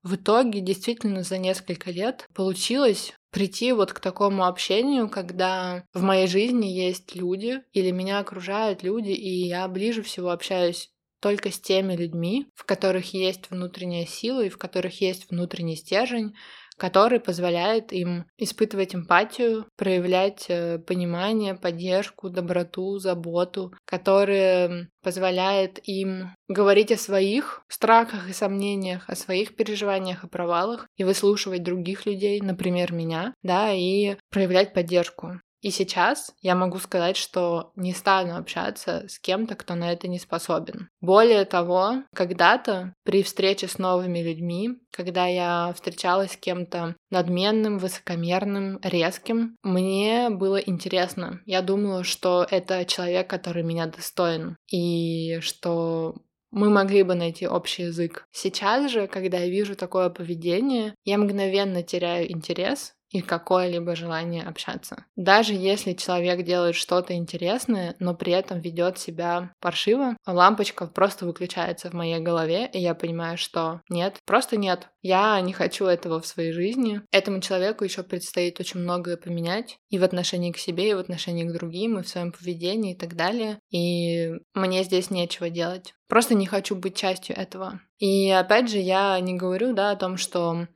в 0.04 0.16
итоге 0.16 0.60
действительно 0.60 1.22
за 1.22 1.38
несколько 1.38 1.90
лет 1.90 2.28
получилось 2.34 3.14
прийти 3.30 3.72
вот 3.72 3.92
к 3.92 4.00
такому 4.00 4.44
общению, 4.44 5.08
когда 5.08 5.84
в 5.94 6.02
моей 6.02 6.28
жизни 6.28 6.66
есть 6.66 7.16
люди 7.16 7.62
или 7.72 7.90
меня 7.90 8.18
окружают 8.18 8.82
люди, 8.82 9.10
и 9.10 9.48
я 9.48 9.66
ближе 9.66 10.02
всего 10.02 10.30
общаюсь 10.30 10.90
только 11.20 11.50
с 11.50 11.58
теми 11.58 11.96
людьми, 11.96 12.46
в 12.54 12.64
которых 12.66 13.14
есть 13.14 13.50
внутренняя 13.50 14.04
сила 14.04 14.44
и 14.44 14.50
в 14.50 14.58
которых 14.58 15.00
есть 15.00 15.30
внутренний 15.30 15.74
стержень, 15.74 16.34
который 16.78 17.20
позволяет 17.20 17.92
им 17.92 18.26
испытывать 18.36 18.94
эмпатию, 18.94 19.66
проявлять 19.76 20.46
э, 20.48 20.78
понимание, 20.78 21.54
поддержку, 21.54 22.30
доброту, 22.30 22.98
заботу, 22.98 23.72
который 23.84 24.88
позволяет 25.02 25.78
им 25.86 26.34
говорить 26.48 26.90
о 26.90 26.96
своих 26.96 27.62
страхах 27.68 28.28
и 28.28 28.32
сомнениях, 28.32 29.08
о 29.08 29.16
своих 29.16 29.54
переживаниях 29.54 30.24
и 30.24 30.28
провалах 30.28 30.88
и 30.96 31.04
выслушивать 31.04 31.62
других 31.62 32.06
людей, 32.06 32.40
например, 32.40 32.92
меня, 32.92 33.34
да, 33.42 33.72
и 33.72 34.16
проявлять 34.30 34.72
поддержку. 34.72 35.40
И 35.64 35.70
сейчас 35.70 36.34
я 36.42 36.54
могу 36.54 36.76
сказать, 36.76 37.16
что 37.16 37.72
не 37.74 37.94
стану 37.94 38.36
общаться 38.36 39.06
с 39.08 39.18
кем-то, 39.18 39.54
кто 39.54 39.74
на 39.74 39.90
это 39.92 40.08
не 40.08 40.18
способен. 40.18 40.90
Более 41.00 41.46
того, 41.46 42.02
когда-то 42.14 42.94
при 43.02 43.22
встрече 43.22 43.66
с 43.66 43.78
новыми 43.78 44.18
людьми, 44.18 44.72
когда 44.92 45.24
я 45.24 45.72
встречалась 45.74 46.32
с 46.32 46.36
кем-то 46.36 46.96
надменным, 47.08 47.78
высокомерным, 47.78 48.78
резким, 48.82 49.56
мне 49.62 50.28
было 50.28 50.58
интересно. 50.58 51.40
Я 51.46 51.62
думала, 51.62 52.04
что 52.04 52.46
это 52.50 52.84
человек, 52.84 53.30
который 53.30 53.62
меня 53.62 53.86
достоин, 53.86 54.58
и 54.70 55.38
что 55.40 56.14
мы 56.50 56.68
могли 56.68 57.04
бы 57.04 57.14
найти 57.14 57.48
общий 57.48 57.84
язык. 57.84 58.26
Сейчас 58.32 58.90
же, 58.90 59.06
когда 59.06 59.38
я 59.38 59.48
вижу 59.48 59.76
такое 59.76 60.10
поведение, 60.10 60.94
я 61.04 61.16
мгновенно 61.16 61.82
теряю 61.82 62.30
интерес 62.30 62.92
и 63.14 63.20
какое-либо 63.20 63.94
желание 63.94 64.42
общаться. 64.42 65.04
Даже 65.14 65.54
если 65.54 65.92
человек 65.92 66.44
делает 66.44 66.74
что-то 66.74 67.14
интересное, 67.14 67.94
но 68.00 68.12
при 68.12 68.32
этом 68.32 68.60
ведет 68.60 68.98
себя 68.98 69.52
паршиво, 69.60 70.16
лампочка 70.26 70.88
просто 70.88 71.24
выключается 71.24 71.90
в 71.90 71.92
моей 71.92 72.18
голове, 72.18 72.68
и 72.72 72.80
я 72.80 72.96
понимаю, 72.96 73.38
что 73.38 73.82
нет, 73.88 74.16
просто 74.26 74.56
нет. 74.56 74.88
Я 75.00 75.40
не 75.42 75.52
хочу 75.52 75.84
этого 75.84 76.20
в 76.20 76.26
своей 76.26 76.50
жизни. 76.50 77.02
Этому 77.12 77.40
человеку 77.40 77.84
еще 77.84 78.02
предстоит 78.02 78.58
очень 78.58 78.80
многое 78.80 79.16
поменять 79.16 79.78
и 79.90 79.98
в 79.98 80.02
отношении 80.02 80.50
к 80.50 80.58
себе, 80.58 80.90
и 80.90 80.94
в 80.94 80.98
отношении 80.98 81.44
к 81.44 81.52
другим, 81.52 82.00
и 82.00 82.02
в 82.02 82.08
своем 82.08 82.32
поведении 82.32 82.94
и 82.94 82.98
так 82.98 83.14
далее. 83.14 83.60
И 83.70 84.32
мне 84.54 84.82
здесь 84.82 85.10
нечего 85.10 85.50
делать. 85.50 85.94
Просто 86.08 86.34
не 86.34 86.46
хочу 86.46 86.74
быть 86.74 86.96
частью 86.96 87.38
этого. 87.38 87.80
И 87.98 88.28
опять 88.30 88.68
же, 88.68 88.78
я 88.78 89.20
не 89.20 89.34
говорю, 89.34 89.72
да, 89.72 89.92
о 89.92 89.96
том, 89.96 90.16
что 90.16 90.66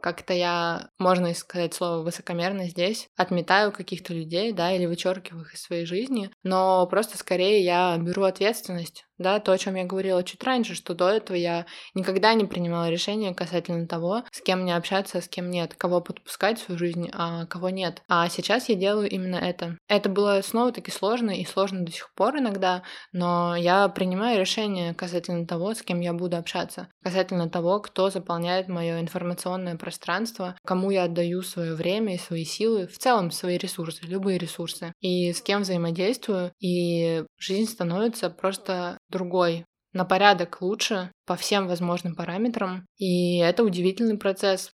как-то 0.00 0.32
я, 0.34 0.90
можно 0.98 1.32
сказать 1.34 1.74
слово 1.74 2.02
высокомерно 2.02 2.68
здесь, 2.68 3.08
отметаю 3.16 3.72
каких-то 3.72 4.14
людей, 4.14 4.52
да, 4.52 4.72
или 4.72 4.86
вычеркиваю 4.86 5.44
их 5.44 5.54
из 5.54 5.62
своей 5.62 5.86
жизни, 5.86 6.30
но 6.42 6.86
просто 6.86 7.18
скорее 7.18 7.62
я 7.64 7.96
беру 7.98 8.24
ответственность 8.24 9.06
да, 9.20 9.38
то, 9.38 9.52
о 9.52 9.58
чем 9.58 9.74
я 9.76 9.84
говорила 9.84 10.24
чуть 10.24 10.42
раньше, 10.42 10.74
что 10.74 10.94
до 10.94 11.08
этого 11.10 11.36
я 11.36 11.66
никогда 11.94 12.32
не 12.32 12.46
принимала 12.46 12.88
решения 12.88 13.34
касательно 13.34 13.86
того, 13.86 14.24
с 14.32 14.40
кем 14.40 14.62
мне 14.62 14.74
общаться, 14.74 15.18
а 15.18 15.22
с 15.22 15.28
кем 15.28 15.50
нет, 15.50 15.74
кого 15.74 16.00
подпускать 16.00 16.58
в 16.58 16.64
свою 16.64 16.78
жизнь, 16.78 17.10
а 17.12 17.44
кого 17.46 17.68
нет. 17.68 18.02
А 18.08 18.28
сейчас 18.30 18.70
я 18.70 18.74
делаю 18.74 19.10
именно 19.10 19.36
это. 19.36 19.76
Это 19.88 20.08
было 20.08 20.40
снова-таки 20.42 20.90
сложно 20.90 21.30
и 21.30 21.44
сложно 21.44 21.84
до 21.84 21.92
сих 21.92 22.12
пор 22.14 22.38
иногда, 22.38 22.82
но 23.12 23.54
я 23.54 23.88
принимаю 23.88 24.40
решение 24.40 24.94
касательно 24.94 25.46
того, 25.46 25.74
с 25.74 25.82
кем 25.82 26.00
я 26.00 26.14
буду 26.14 26.38
общаться, 26.38 26.88
касательно 27.02 27.50
того, 27.50 27.80
кто 27.80 28.08
заполняет 28.08 28.68
мое 28.68 29.00
информационное 29.00 29.76
пространство, 29.76 30.56
кому 30.64 30.90
я 30.90 31.04
отдаю 31.04 31.42
свое 31.42 31.74
время 31.74 32.14
и 32.14 32.18
свои 32.18 32.44
силы, 32.44 32.86
в 32.86 32.96
целом 32.96 33.30
свои 33.30 33.58
ресурсы, 33.58 34.02
любые 34.06 34.38
ресурсы, 34.38 34.94
и 35.00 35.32
с 35.34 35.42
кем 35.42 35.60
взаимодействую, 35.60 36.52
и 36.58 37.24
жизнь 37.36 37.70
становится 37.70 38.30
просто 38.30 38.96
другой, 39.10 39.64
на 39.92 40.04
порядок 40.04 40.60
лучше 40.60 41.10
по 41.26 41.36
всем 41.36 41.66
возможным 41.66 42.14
параметрам. 42.14 42.86
И 42.96 43.38
это 43.38 43.64
удивительный 43.64 44.18
процесс. 44.18 44.70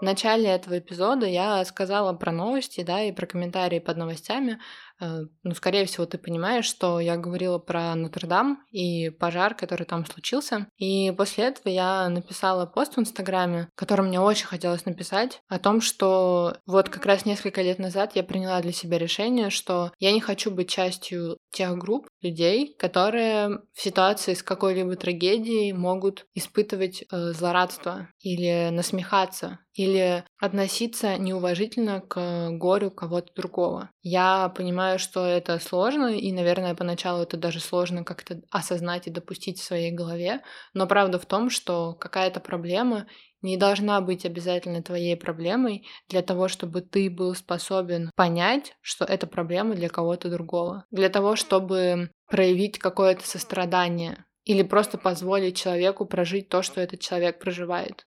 В 0.00 0.02
начале 0.02 0.48
этого 0.48 0.78
эпизода 0.78 1.26
я 1.26 1.64
сказала 1.64 2.12
про 2.12 2.30
новости, 2.30 2.82
да, 2.82 3.02
и 3.02 3.10
про 3.10 3.26
комментарии 3.26 3.80
под 3.80 3.96
новостями. 3.96 4.60
Э, 5.00 5.24
ну, 5.42 5.54
скорее 5.54 5.84
всего, 5.86 6.06
ты 6.06 6.18
понимаешь, 6.18 6.64
что 6.64 7.00
я 7.00 7.16
говорила 7.16 7.58
про 7.58 7.94
Нотр-Дам 7.94 8.64
и 8.70 9.10
пожар, 9.10 9.54
который 9.54 9.84
там 9.84 10.06
случился. 10.06 10.66
И 10.76 11.12
после 11.16 11.44
этого 11.44 11.68
я 11.72 12.08
написала 12.08 12.66
пост 12.66 12.96
в 12.96 13.00
Инстаграме, 13.00 13.68
который 13.74 14.06
мне 14.06 14.20
очень 14.20 14.46
хотелось 14.46 14.84
написать, 14.86 15.40
о 15.48 15.58
том, 15.58 15.80
что 15.80 16.56
вот 16.66 16.88
как 16.88 17.06
раз 17.06 17.24
несколько 17.24 17.62
лет 17.62 17.78
назад 17.78 18.12
я 18.14 18.22
приняла 18.22 18.60
для 18.60 18.72
себя 18.72 18.98
решение, 18.98 19.50
что 19.50 19.92
я 19.98 20.12
не 20.12 20.20
хочу 20.20 20.50
быть 20.50 20.68
частью 20.68 21.38
тех 21.50 21.76
групп 21.78 22.08
людей, 22.20 22.74
которые 22.78 23.60
в 23.74 23.80
ситуации 23.80 24.34
с 24.34 24.42
какой-либо 24.42 24.96
трагедией 24.96 25.72
могут 25.72 26.26
испытывать 26.34 27.02
э, 27.10 27.32
злорадство 27.32 28.08
или 28.20 28.70
насмехаться 28.70 29.60
или 29.78 30.24
относиться 30.40 31.16
неуважительно 31.18 32.00
к 32.00 32.50
горю 32.50 32.90
кого-то 32.90 33.32
другого. 33.34 33.90
Я 34.02 34.48
понимаю, 34.48 34.87
что 34.96 35.26
это 35.26 35.58
сложно, 35.58 36.16
и, 36.16 36.32
наверное, 36.32 36.74
поначалу 36.74 37.22
это 37.22 37.36
даже 37.36 37.60
сложно 37.60 38.04
как-то 38.04 38.40
осознать 38.50 39.06
и 39.06 39.10
допустить 39.10 39.58
в 39.58 39.64
своей 39.64 39.90
голове, 39.90 40.40
но 40.72 40.86
правда 40.86 41.18
в 41.18 41.26
том, 41.26 41.50
что 41.50 41.92
какая-то 41.92 42.40
проблема 42.40 43.06
не 43.42 43.56
должна 43.56 44.00
быть 44.00 44.24
обязательно 44.24 44.82
твоей 44.82 45.16
проблемой 45.16 45.86
для 46.08 46.22
того, 46.22 46.48
чтобы 46.48 46.80
ты 46.80 47.10
был 47.10 47.34
способен 47.34 48.10
понять, 48.16 48.76
что 48.80 49.04
это 49.04 49.26
проблема 49.26 49.74
для 49.74 49.88
кого-то 49.88 50.30
другого. 50.30 50.86
Для 50.90 51.08
того, 51.08 51.36
чтобы 51.36 52.10
проявить 52.28 52.78
какое-то 52.78 53.26
сострадание 53.26 54.24
или 54.44 54.62
просто 54.62 54.96
позволить 54.96 55.56
человеку 55.56 56.06
прожить 56.06 56.48
то, 56.48 56.62
что 56.62 56.80
этот 56.80 57.00
человек 57.00 57.38
проживает. 57.38 58.06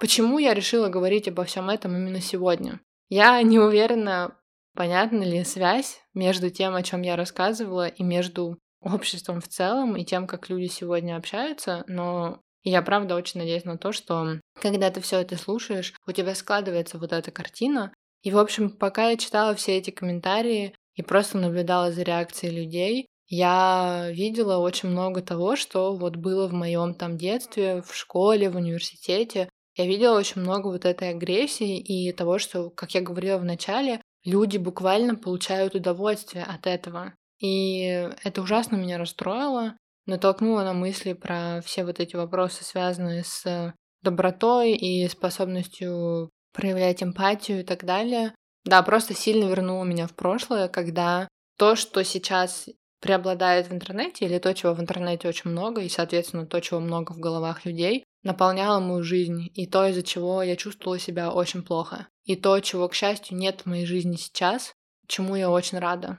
Почему 0.00 0.38
я 0.38 0.54
решила 0.54 0.88
говорить 0.88 1.28
обо 1.28 1.44
всем 1.44 1.70
этом 1.70 1.94
именно 1.96 2.20
сегодня? 2.20 2.80
Я 3.08 3.40
не 3.42 3.58
уверена, 3.58 4.36
понятна 4.76 5.24
ли 5.24 5.42
связь 5.44 6.00
между 6.14 6.50
тем, 6.50 6.76
о 6.76 6.82
чем 6.82 7.02
я 7.02 7.16
рассказывала, 7.16 7.88
и 7.88 8.02
между 8.04 8.58
обществом 8.80 9.40
в 9.40 9.48
целом, 9.48 9.96
и 9.96 10.04
тем, 10.04 10.26
как 10.26 10.48
люди 10.48 10.66
сегодня 10.66 11.16
общаются, 11.16 11.82
но 11.88 12.40
я 12.62 12.82
правда 12.82 13.16
очень 13.16 13.40
надеюсь 13.40 13.64
на 13.64 13.78
то, 13.78 13.92
что 13.92 14.40
когда 14.60 14.90
ты 14.90 15.00
все 15.00 15.20
это 15.20 15.36
слушаешь, 15.36 15.94
у 16.06 16.12
тебя 16.12 16.34
складывается 16.34 16.98
вот 16.98 17.12
эта 17.12 17.30
картина. 17.30 17.92
И, 18.22 18.30
в 18.30 18.38
общем, 18.38 18.70
пока 18.70 19.10
я 19.10 19.16
читала 19.16 19.54
все 19.54 19.76
эти 19.76 19.90
комментарии 19.90 20.74
и 20.94 21.02
просто 21.02 21.38
наблюдала 21.38 21.92
за 21.92 22.02
реакцией 22.02 22.52
людей, 22.54 23.06
я 23.28 24.08
видела 24.10 24.58
очень 24.58 24.88
много 24.88 25.20
того, 25.20 25.56
что 25.56 25.94
вот 25.94 26.16
было 26.16 26.46
в 26.46 26.52
моем 26.52 26.94
там 26.94 27.16
детстве, 27.16 27.82
в 27.82 27.94
школе, 27.94 28.50
в 28.50 28.56
университете. 28.56 29.48
Я 29.74 29.86
видела 29.86 30.16
очень 30.16 30.40
много 30.40 30.68
вот 30.68 30.84
этой 30.84 31.10
агрессии 31.10 31.78
и 31.78 32.12
того, 32.12 32.38
что, 32.38 32.70
как 32.70 32.94
я 32.94 33.00
говорила 33.00 33.38
в 33.38 33.44
начале, 33.44 34.00
люди 34.26 34.58
буквально 34.58 35.14
получают 35.14 35.74
удовольствие 35.74 36.44
от 36.44 36.66
этого. 36.66 37.14
И 37.40 38.10
это 38.24 38.42
ужасно 38.42 38.76
меня 38.76 38.98
расстроило, 38.98 39.76
натолкнуло 40.04 40.62
на 40.62 40.74
мысли 40.74 41.14
про 41.14 41.62
все 41.64 41.84
вот 41.84 42.00
эти 42.00 42.16
вопросы, 42.16 42.64
связанные 42.64 43.24
с 43.24 43.72
добротой 44.02 44.72
и 44.72 45.08
способностью 45.08 46.30
проявлять 46.52 47.02
эмпатию 47.02 47.60
и 47.60 47.64
так 47.64 47.84
далее. 47.84 48.34
Да, 48.64 48.82
просто 48.82 49.14
сильно 49.14 49.48
вернуло 49.48 49.84
меня 49.84 50.06
в 50.06 50.14
прошлое, 50.14 50.68
когда 50.68 51.28
то, 51.56 51.76
что 51.76 52.02
сейчас 52.04 52.68
преобладает 53.00 53.68
в 53.68 53.72
интернете, 53.72 54.24
или 54.24 54.38
то, 54.38 54.52
чего 54.54 54.74
в 54.74 54.80
интернете 54.80 55.28
очень 55.28 55.50
много, 55.50 55.82
и, 55.82 55.88
соответственно, 55.88 56.46
то, 56.46 56.60
чего 56.60 56.80
много 56.80 57.12
в 57.12 57.18
головах 57.18 57.64
людей, 57.64 58.04
наполняло 58.26 58.80
мою 58.80 59.02
жизнь, 59.02 59.50
и 59.54 59.66
то, 59.66 59.86
из-за 59.86 60.02
чего 60.02 60.42
я 60.42 60.56
чувствовала 60.56 60.98
себя 60.98 61.30
очень 61.30 61.62
плохо. 61.62 62.08
И 62.24 62.34
то, 62.34 62.58
чего, 62.60 62.88
к 62.88 62.94
счастью, 62.94 63.38
нет 63.38 63.62
в 63.62 63.66
моей 63.66 63.86
жизни 63.86 64.16
сейчас, 64.16 64.74
чему 65.06 65.36
я 65.36 65.48
очень 65.48 65.78
рада. 65.78 66.18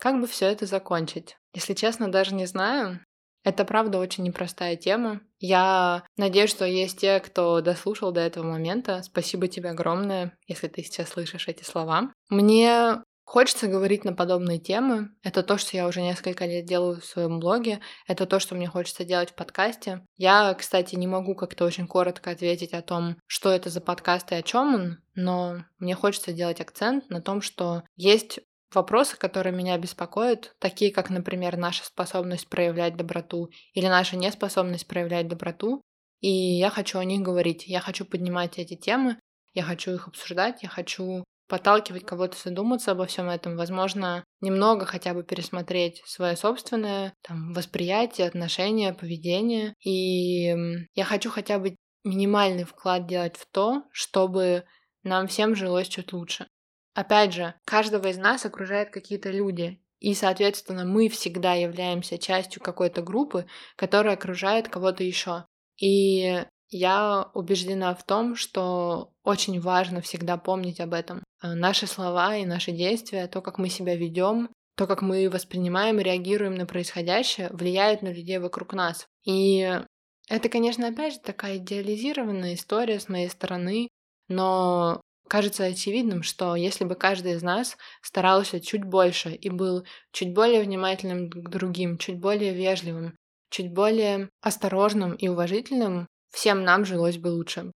Как 0.00 0.20
бы 0.20 0.26
все 0.26 0.46
это 0.46 0.66
закончить? 0.66 1.36
Если 1.54 1.74
честно, 1.74 2.10
даже 2.10 2.34
не 2.34 2.46
знаю. 2.46 3.00
Это 3.44 3.64
правда 3.64 3.98
очень 3.98 4.24
непростая 4.24 4.74
тема. 4.74 5.20
Я 5.38 6.02
надеюсь, 6.16 6.50
что 6.50 6.64
есть 6.64 6.98
те, 6.98 7.20
кто 7.20 7.60
дослушал 7.60 8.10
до 8.10 8.20
этого 8.20 8.44
момента. 8.44 9.02
Спасибо 9.04 9.46
тебе 9.46 9.70
огромное, 9.70 10.36
если 10.48 10.66
ты 10.66 10.82
сейчас 10.82 11.10
слышишь 11.10 11.46
эти 11.46 11.62
слова. 11.62 12.10
Мне 12.28 13.02
Хочется 13.26 13.66
говорить 13.66 14.04
на 14.04 14.12
подобные 14.12 14.60
темы. 14.60 15.10
Это 15.24 15.42
то, 15.42 15.58
что 15.58 15.76
я 15.76 15.88
уже 15.88 16.00
несколько 16.00 16.46
лет 16.46 16.64
делаю 16.64 17.00
в 17.00 17.04
своем 17.04 17.40
блоге. 17.40 17.80
Это 18.06 18.24
то, 18.24 18.38
что 18.38 18.54
мне 18.54 18.68
хочется 18.68 19.04
делать 19.04 19.30
в 19.30 19.34
подкасте. 19.34 20.06
Я, 20.16 20.54
кстати, 20.54 20.94
не 20.94 21.08
могу 21.08 21.34
как-то 21.34 21.64
очень 21.64 21.88
коротко 21.88 22.30
ответить 22.30 22.72
о 22.72 22.82
том, 22.82 23.16
что 23.26 23.50
это 23.50 23.68
за 23.68 23.80
подкаст 23.80 24.30
и 24.30 24.36
о 24.36 24.42
чем 24.42 24.74
он, 24.74 24.98
но 25.16 25.64
мне 25.80 25.96
хочется 25.96 26.32
делать 26.32 26.60
акцент 26.60 27.10
на 27.10 27.20
том, 27.20 27.42
что 27.42 27.82
есть 27.96 28.38
вопросы, 28.72 29.16
которые 29.16 29.52
меня 29.52 29.76
беспокоят, 29.76 30.54
такие 30.60 30.92
как, 30.92 31.10
например, 31.10 31.56
наша 31.56 31.84
способность 31.84 32.48
проявлять 32.48 32.96
доброту 32.96 33.50
или 33.72 33.88
наша 33.88 34.16
неспособность 34.16 34.86
проявлять 34.86 35.26
доброту. 35.26 35.82
И 36.20 36.30
я 36.30 36.70
хочу 36.70 37.00
о 37.00 37.04
них 37.04 37.22
говорить. 37.22 37.66
Я 37.66 37.80
хочу 37.80 38.04
поднимать 38.04 38.56
эти 38.60 38.76
темы, 38.76 39.18
я 39.52 39.64
хочу 39.64 39.92
их 39.92 40.06
обсуждать, 40.06 40.62
я 40.62 40.68
хочу 40.68 41.24
подталкивать 41.48 42.04
кого-то 42.04 42.36
задуматься 42.36 42.92
обо 42.92 43.06
всем 43.06 43.28
этом, 43.28 43.56
возможно, 43.56 44.24
немного 44.40 44.84
хотя 44.84 45.14
бы 45.14 45.22
пересмотреть 45.22 46.02
свое 46.04 46.36
собственное 46.36 47.14
там, 47.22 47.52
восприятие, 47.52 48.26
отношение, 48.26 48.92
поведение. 48.92 49.74
И 49.84 50.54
я 50.94 51.04
хочу 51.04 51.30
хотя 51.30 51.58
бы 51.58 51.76
минимальный 52.04 52.64
вклад 52.64 53.06
делать 53.06 53.36
в 53.36 53.46
то, 53.50 53.82
чтобы 53.90 54.64
нам 55.02 55.28
всем 55.28 55.54
жилось 55.54 55.88
чуть 55.88 56.12
лучше. 56.12 56.48
Опять 56.94 57.34
же, 57.34 57.54
каждого 57.64 58.08
из 58.08 58.16
нас 58.16 58.46
окружают 58.46 58.90
какие-то 58.90 59.30
люди, 59.30 59.80
и, 59.98 60.14
соответственно, 60.14 60.84
мы 60.84 61.08
всегда 61.08 61.54
являемся 61.54 62.18
частью 62.18 62.62
какой-то 62.62 63.02
группы, 63.02 63.46
которая 63.76 64.14
окружает 64.14 64.68
кого-то 64.68 65.02
еще. 65.02 65.46
И 65.78 66.44
я 66.68 67.30
убеждена 67.34 67.94
в 67.94 68.04
том, 68.04 68.36
что 68.36 69.12
очень 69.24 69.60
важно 69.60 70.00
всегда 70.00 70.36
помнить 70.36 70.80
об 70.80 70.94
этом. 70.94 71.22
Э, 71.42 71.54
наши 71.54 71.86
слова 71.86 72.36
и 72.36 72.46
наши 72.46 72.72
действия, 72.72 73.26
то, 73.28 73.40
как 73.40 73.58
мы 73.58 73.68
себя 73.68 73.96
ведем, 73.96 74.48
то, 74.76 74.86
как 74.86 75.02
мы 75.02 75.28
воспринимаем 75.30 76.00
и 76.00 76.02
реагируем 76.02 76.54
на 76.54 76.66
происходящее, 76.66 77.48
влияет 77.50 78.02
на 78.02 78.12
людей 78.12 78.38
вокруг 78.38 78.74
нас. 78.74 79.06
И 79.24 79.80
это, 80.28 80.48
конечно, 80.48 80.88
опять 80.88 81.14
же 81.14 81.20
такая 81.20 81.56
идеализированная 81.56 82.54
история 82.54 83.00
с 83.00 83.08
моей 83.08 83.30
стороны, 83.30 83.88
но 84.28 85.00
кажется 85.28 85.64
очевидным, 85.64 86.22
что 86.22 86.56
если 86.56 86.84
бы 86.84 86.94
каждый 86.94 87.32
из 87.32 87.42
нас 87.42 87.76
старался 88.02 88.60
чуть 88.60 88.84
больше 88.84 89.30
и 89.30 89.50
был 89.50 89.84
чуть 90.12 90.34
более 90.34 90.62
внимательным 90.62 91.30
к 91.30 91.48
другим, 91.48 91.98
чуть 91.98 92.18
более 92.18 92.52
вежливым, 92.52 93.16
чуть 93.50 93.72
более 93.72 94.28
осторожным 94.42 95.14
и 95.14 95.28
уважительным, 95.28 96.06
всем 96.36 96.64
нам 96.64 96.84
жилось 96.84 97.16
бы 97.16 97.28
лучше. 97.28 97.72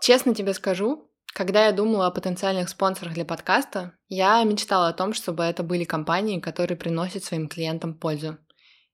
Честно 0.00 0.34
тебе 0.34 0.54
скажу, 0.54 1.10
когда 1.34 1.66
я 1.66 1.72
думала 1.72 2.06
о 2.06 2.10
потенциальных 2.12 2.68
спонсорах 2.68 3.14
для 3.14 3.24
подкаста, 3.24 3.92
я 4.08 4.42
мечтала 4.44 4.88
о 4.88 4.92
том, 4.92 5.12
чтобы 5.12 5.42
это 5.42 5.64
были 5.64 5.84
компании, 5.84 6.40
которые 6.40 6.78
приносят 6.78 7.24
своим 7.24 7.48
клиентам 7.48 7.94
пользу. 7.94 8.38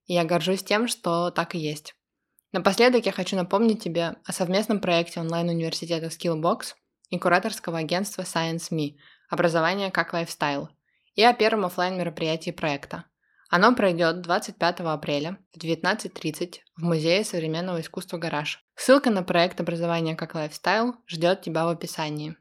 И 0.07 0.15
я 0.15 0.25
горжусь 0.25 0.65
тем, 0.65 0.89
что 0.89 1.31
так 1.31 1.55
и 1.55 1.59
есть. 1.59 1.95
Напоследок 2.53 3.05
я 3.05 3.13
хочу 3.13 3.37
напомнить 3.37 3.83
тебе 3.83 4.17
о 4.25 4.33
совместном 4.33 4.81
проекте 4.81 5.21
онлайн-университета 5.21 6.07
Skillbox 6.07 6.75
и 7.11 7.19
кураторского 7.19 7.79
агентства 7.79 8.23
Science.me 8.23 8.97
«Образование 9.29 9.91
как 9.91 10.13
лайфстайл» 10.13 10.71
и 11.15 11.23
о 11.23 11.35
первом 11.35 11.67
офлайн 11.67 11.99
мероприятии 11.99 12.51
проекта 12.51 13.05
оно 13.51 13.75
пройдет 13.75 14.21
25 14.23 14.81
апреля 14.81 15.39
в 15.53 15.59
19.30 15.63 16.57
в 16.77 16.83
Музее 16.83 17.25
современного 17.25 17.81
искусства 17.81 18.19
«Гараж». 18.19 18.65
Ссылка 18.77 19.11
на 19.11 19.23
проект 19.23 19.61
образования 19.61 20.17
как 20.17 20.35
лайфстайл 20.35 20.97
ждет 21.07 21.43
тебя 21.43 21.65
в 21.65 21.69
описании. 21.69 22.37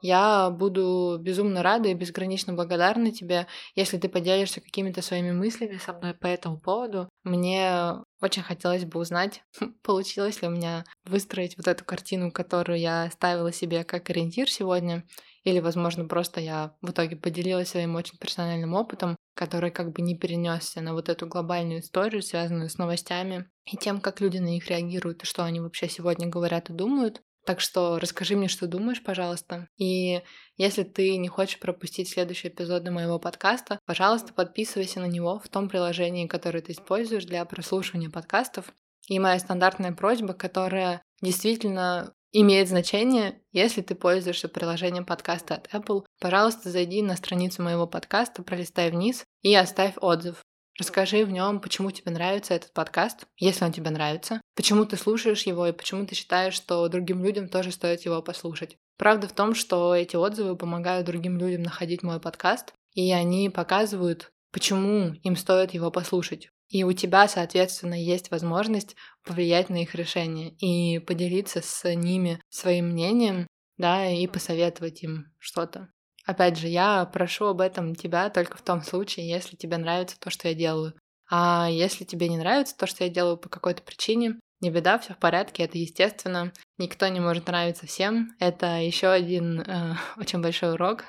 Я 0.00 0.50
буду 0.50 1.18
безумно 1.20 1.62
рада 1.62 1.88
и 1.88 1.94
безгранично 1.94 2.52
благодарна 2.52 3.10
тебе, 3.10 3.46
если 3.74 3.98
ты 3.98 4.08
поделишься 4.08 4.60
какими-то 4.60 5.02
своими 5.02 5.32
мыслями 5.32 5.78
со 5.84 5.92
мной 5.92 6.14
по 6.14 6.26
этому 6.26 6.60
поводу. 6.60 7.08
Мне 7.24 7.94
очень 8.20 8.42
хотелось 8.42 8.84
бы 8.84 9.00
узнать, 9.00 9.42
получилось 9.82 10.40
ли 10.40 10.48
у 10.48 10.52
меня 10.52 10.84
выстроить 11.04 11.56
вот 11.56 11.66
эту 11.66 11.84
картину, 11.84 12.30
которую 12.30 12.78
я 12.78 13.10
ставила 13.10 13.52
себе 13.52 13.84
как 13.84 14.08
ориентир 14.10 14.48
сегодня, 14.48 15.04
или, 15.48 15.60
возможно, 15.60 16.04
просто 16.04 16.40
я 16.40 16.76
в 16.82 16.90
итоге 16.90 17.16
поделилась 17.16 17.70
своим 17.70 17.94
очень 17.94 18.18
персональным 18.18 18.74
опытом, 18.74 19.16
который 19.34 19.70
как 19.70 19.92
бы 19.92 20.02
не 20.02 20.14
перенесся 20.14 20.82
на 20.82 20.92
вот 20.92 21.08
эту 21.08 21.26
глобальную 21.26 21.80
историю, 21.80 22.22
связанную 22.22 22.68
с 22.68 22.76
новостями 22.76 23.48
и 23.64 23.76
тем, 23.76 24.00
как 24.00 24.20
люди 24.20 24.38
на 24.38 24.48
них 24.48 24.68
реагируют 24.68 25.22
и 25.22 25.26
что 25.26 25.44
они 25.44 25.60
вообще 25.60 25.88
сегодня 25.88 26.28
говорят 26.28 26.68
и 26.68 26.74
думают. 26.74 27.22
Так 27.46 27.60
что 27.60 27.98
расскажи 27.98 28.36
мне, 28.36 28.48
что 28.48 28.66
думаешь, 28.66 29.02
пожалуйста. 29.02 29.68
И 29.78 30.20
если 30.58 30.82
ты 30.82 31.16
не 31.16 31.28
хочешь 31.28 31.58
пропустить 31.58 32.10
следующие 32.10 32.52
эпизоды 32.52 32.90
моего 32.90 33.18
подкаста, 33.18 33.78
пожалуйста, 33.86 34.34
подписывайся 34.34 35.00
на 35.00 35.06
него 35.06 35.38
в 35.38 35.48
том 35.48 35.70
приложении, 35.70 36.26
которое 36.26 36.60
ты 36.60 36.72
используешь 36.72 37.24
для 37.24 37.42
прослушивания 37.46 38.10
подкастов. 38.10 38.74
И 39.08 39.18
моя 39.18 39.38
стандартная 39.38 39.92
просьба, 39.92 40.34
которая 40.34 41.00
действительно 41.22 42.12
имеет 42.32 42.68
значение, 42.68 43.40
если 43.52 43.82
ты 43.82 43.94
пользуешься 43.94 44.48
приложением 44.48 45.04
подкаста 45.04 45.54
от 45.54 45.68
Apple. 45.72 46.04
Пожалуйста, 46.20 46.70
зайди 46.70 47.02
на 47.02 47.16
страницу 47.16 47.62
моего 47.62 47.86
подкаста, 47.86 48.42
пролистай 48.42 48.90
вниз 48.90 49.24
и 49.42 49.54
оставь 49.54 49.94
отзыв. 50.00 50.42
Расскажи 50.78 51.24
в 51.24 51.30
нем, 51.32 51.60
почему 51.60 51.90
тебе 51.90 52.12
нравится 52.12 52.54
этот 52.54 52.72
подкаст, 52.72 53.26
если 53.36 53.64
он 53.64 53.72
тебе 53.72 53.90
нравится, 53.90 54.40
почему 54.54 54.84
ты 54.84 54.96
слушаешь 54.96 55.42
его 55.42 55.66
и 55.66 55.72
почему 55.72 56.06
ты 56.06 56.14
считаешь, 56.14 56.54
что 56.54 56.86
другим 56.88 57.24
людям 57.24 57.48
тоже 57.48 57.72
стоит 57.72 58.02
его 58.02 58.22
послушать. 58.22 58.76
Правда 58.96 59.26
в 59.26 59.32
том, 59.32 59.56
что 59.56 59.94
эти 59.94 60.14
отзывы 60.14 60.56
помогают 60.56 61.06
другим 61.06 61.36
людям 61.36 61.62
находить 61.62 62.04
мой 62.04 62.20
подкаст, 62.20 62.72
и 62.94 63.10
они 63.12 63.50
показывают, 63.50 64.30
почему 64.52 65.14
им 65.24 65.34
стоит 65.34 65.74
его 65.74 65.90
послушать. 65.90 66.50
И 66.68 66.84
у 66.84 66.92
тебя, 66.92 67.28
соответственно, 67.28 67.94
есть 67.94 68.30
возможность 68.30 68.94
повлиять 69.24 69.70
на 69.70 69.82
их 69.82 69.94
решение 69.94 70.50
и 70.50 70.98
поделиться 70.98 71.62
с 71.62 71.94
ними 71.94 72.40
своим 72.50 72.90
мнением, 72.90 73.46
да, 73.78 74.10
и 74.10 74.26
посоветовать 74.26 75.02
им 75.02 75.32
что-то. 75.38 75.88
Опять 76.26 76.58
же, 76.58 76.68
я 76.68 77.06
прошу 77.06 77.46
об 77.46 77.62
этом 77.62 77.94
тебя 77.94 78.28
только 78.28 78.58
в 78.58 78.62
том 78.62 78.82
случае, 78.82 79.28
если 79.28 79.56
тебе 79.56 79.78
нравится 79.78 80.20
то, 80.20 80.28
что 80.28 80.48
я 80.48 80.54
делаю. 80.54 80.92
А 81.30 81.68
если 81.70 82.04
тебе 82.04 82.28
не 82.28 82.36
нравится 82.36 82.76
то, 82.76 82.86
что 82.86 83.04
я 83.04 83.10
делаю 83.10 83.38
по 83.38 83.48
какой-то 83.48 83.82
причине, 83.82 84.38
не 84.60 84.70
беда, 84.70 84.98
все 84.98 85.14
в 85.14 85.18
порядке, 85.18 85.62
это 85.62 85.78
естественно. 85.78 86.52
Никто 86.78 87.06
не 87.08 87.20
может 87.20 87.46
нравиться 87.46 87.86
всем. 87.86 88.34
Это 88.40 88.78
еще 88.78 89.08
один 89.08 89.60
э, 89.60 89.94
очень 90.16 90.42
большой 90.42 90.72
урок. 90.72 91.04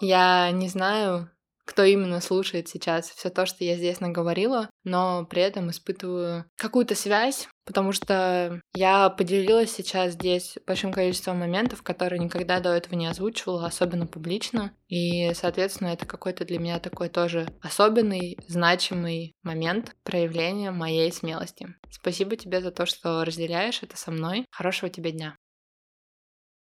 Я 0.00 0.50
не 0.50 0.68
знаю, 0.68 1.30
кто 1.72 1.84
именно 1.84 2.20
слушает 2.20 2.68
сейчас 2.68 3.08
все 3.08 3.30
то, 3.30 3.46
что 3.46 3.64
я 3.64 3.76
здесь 3.76 3.98
наговорила, 4.00 4.68
но 4.84 5.24
при 5.24 5.40
этом 5.40 5.70
испытываю 5.70 6.44
какую-то 6.58 6.94
связь, 6.94 7.48
потому 7.64 7.92
что 7.92 8.60
я 8.74 9.08
поделилась 9.08 9.72
сейчас 9.72 10.12
здесь 10.12 10.58
большим 10.66 10.92
количеством 10.92 11.38
моментов, 11.38 11.82
которые 11.82 12.18
никогда 12.18 12.60
до 12.60 12.74
этого 12.74 12.94
не 12.94 13.06
озвучивала, 13.06 13.64
особенно 13.64 14.06
публично. 14.06 14.72
И, 14.88 15.32
соответственно, 15.32 15.88
это 15.88 16.04
какой-то 16.04 16.44
для 16.44 16.58
меня 16.58 16.78
такой 16.78 17.08
тоже 17.08 17.48
особенный, 17.62 18.36
значимый 18.48 19.32
момент 19.42 19.96
проявления 20.02 20.72
моей 20.72 21.10
смелости. 21.10 21.74
Спасибо 21.90 22.36
тебе 22.36 22.60
за 22.60 22.70
то, 22.70 22.84
что 22.84 23.24
разделяешь 23.24 23.82
это 23.82 23.96
со 23.96 24.10
мной. 24.10 24.44
Хорошего 24.50 24.90
тебе 24.90 25.10
дня. 25.10 25.36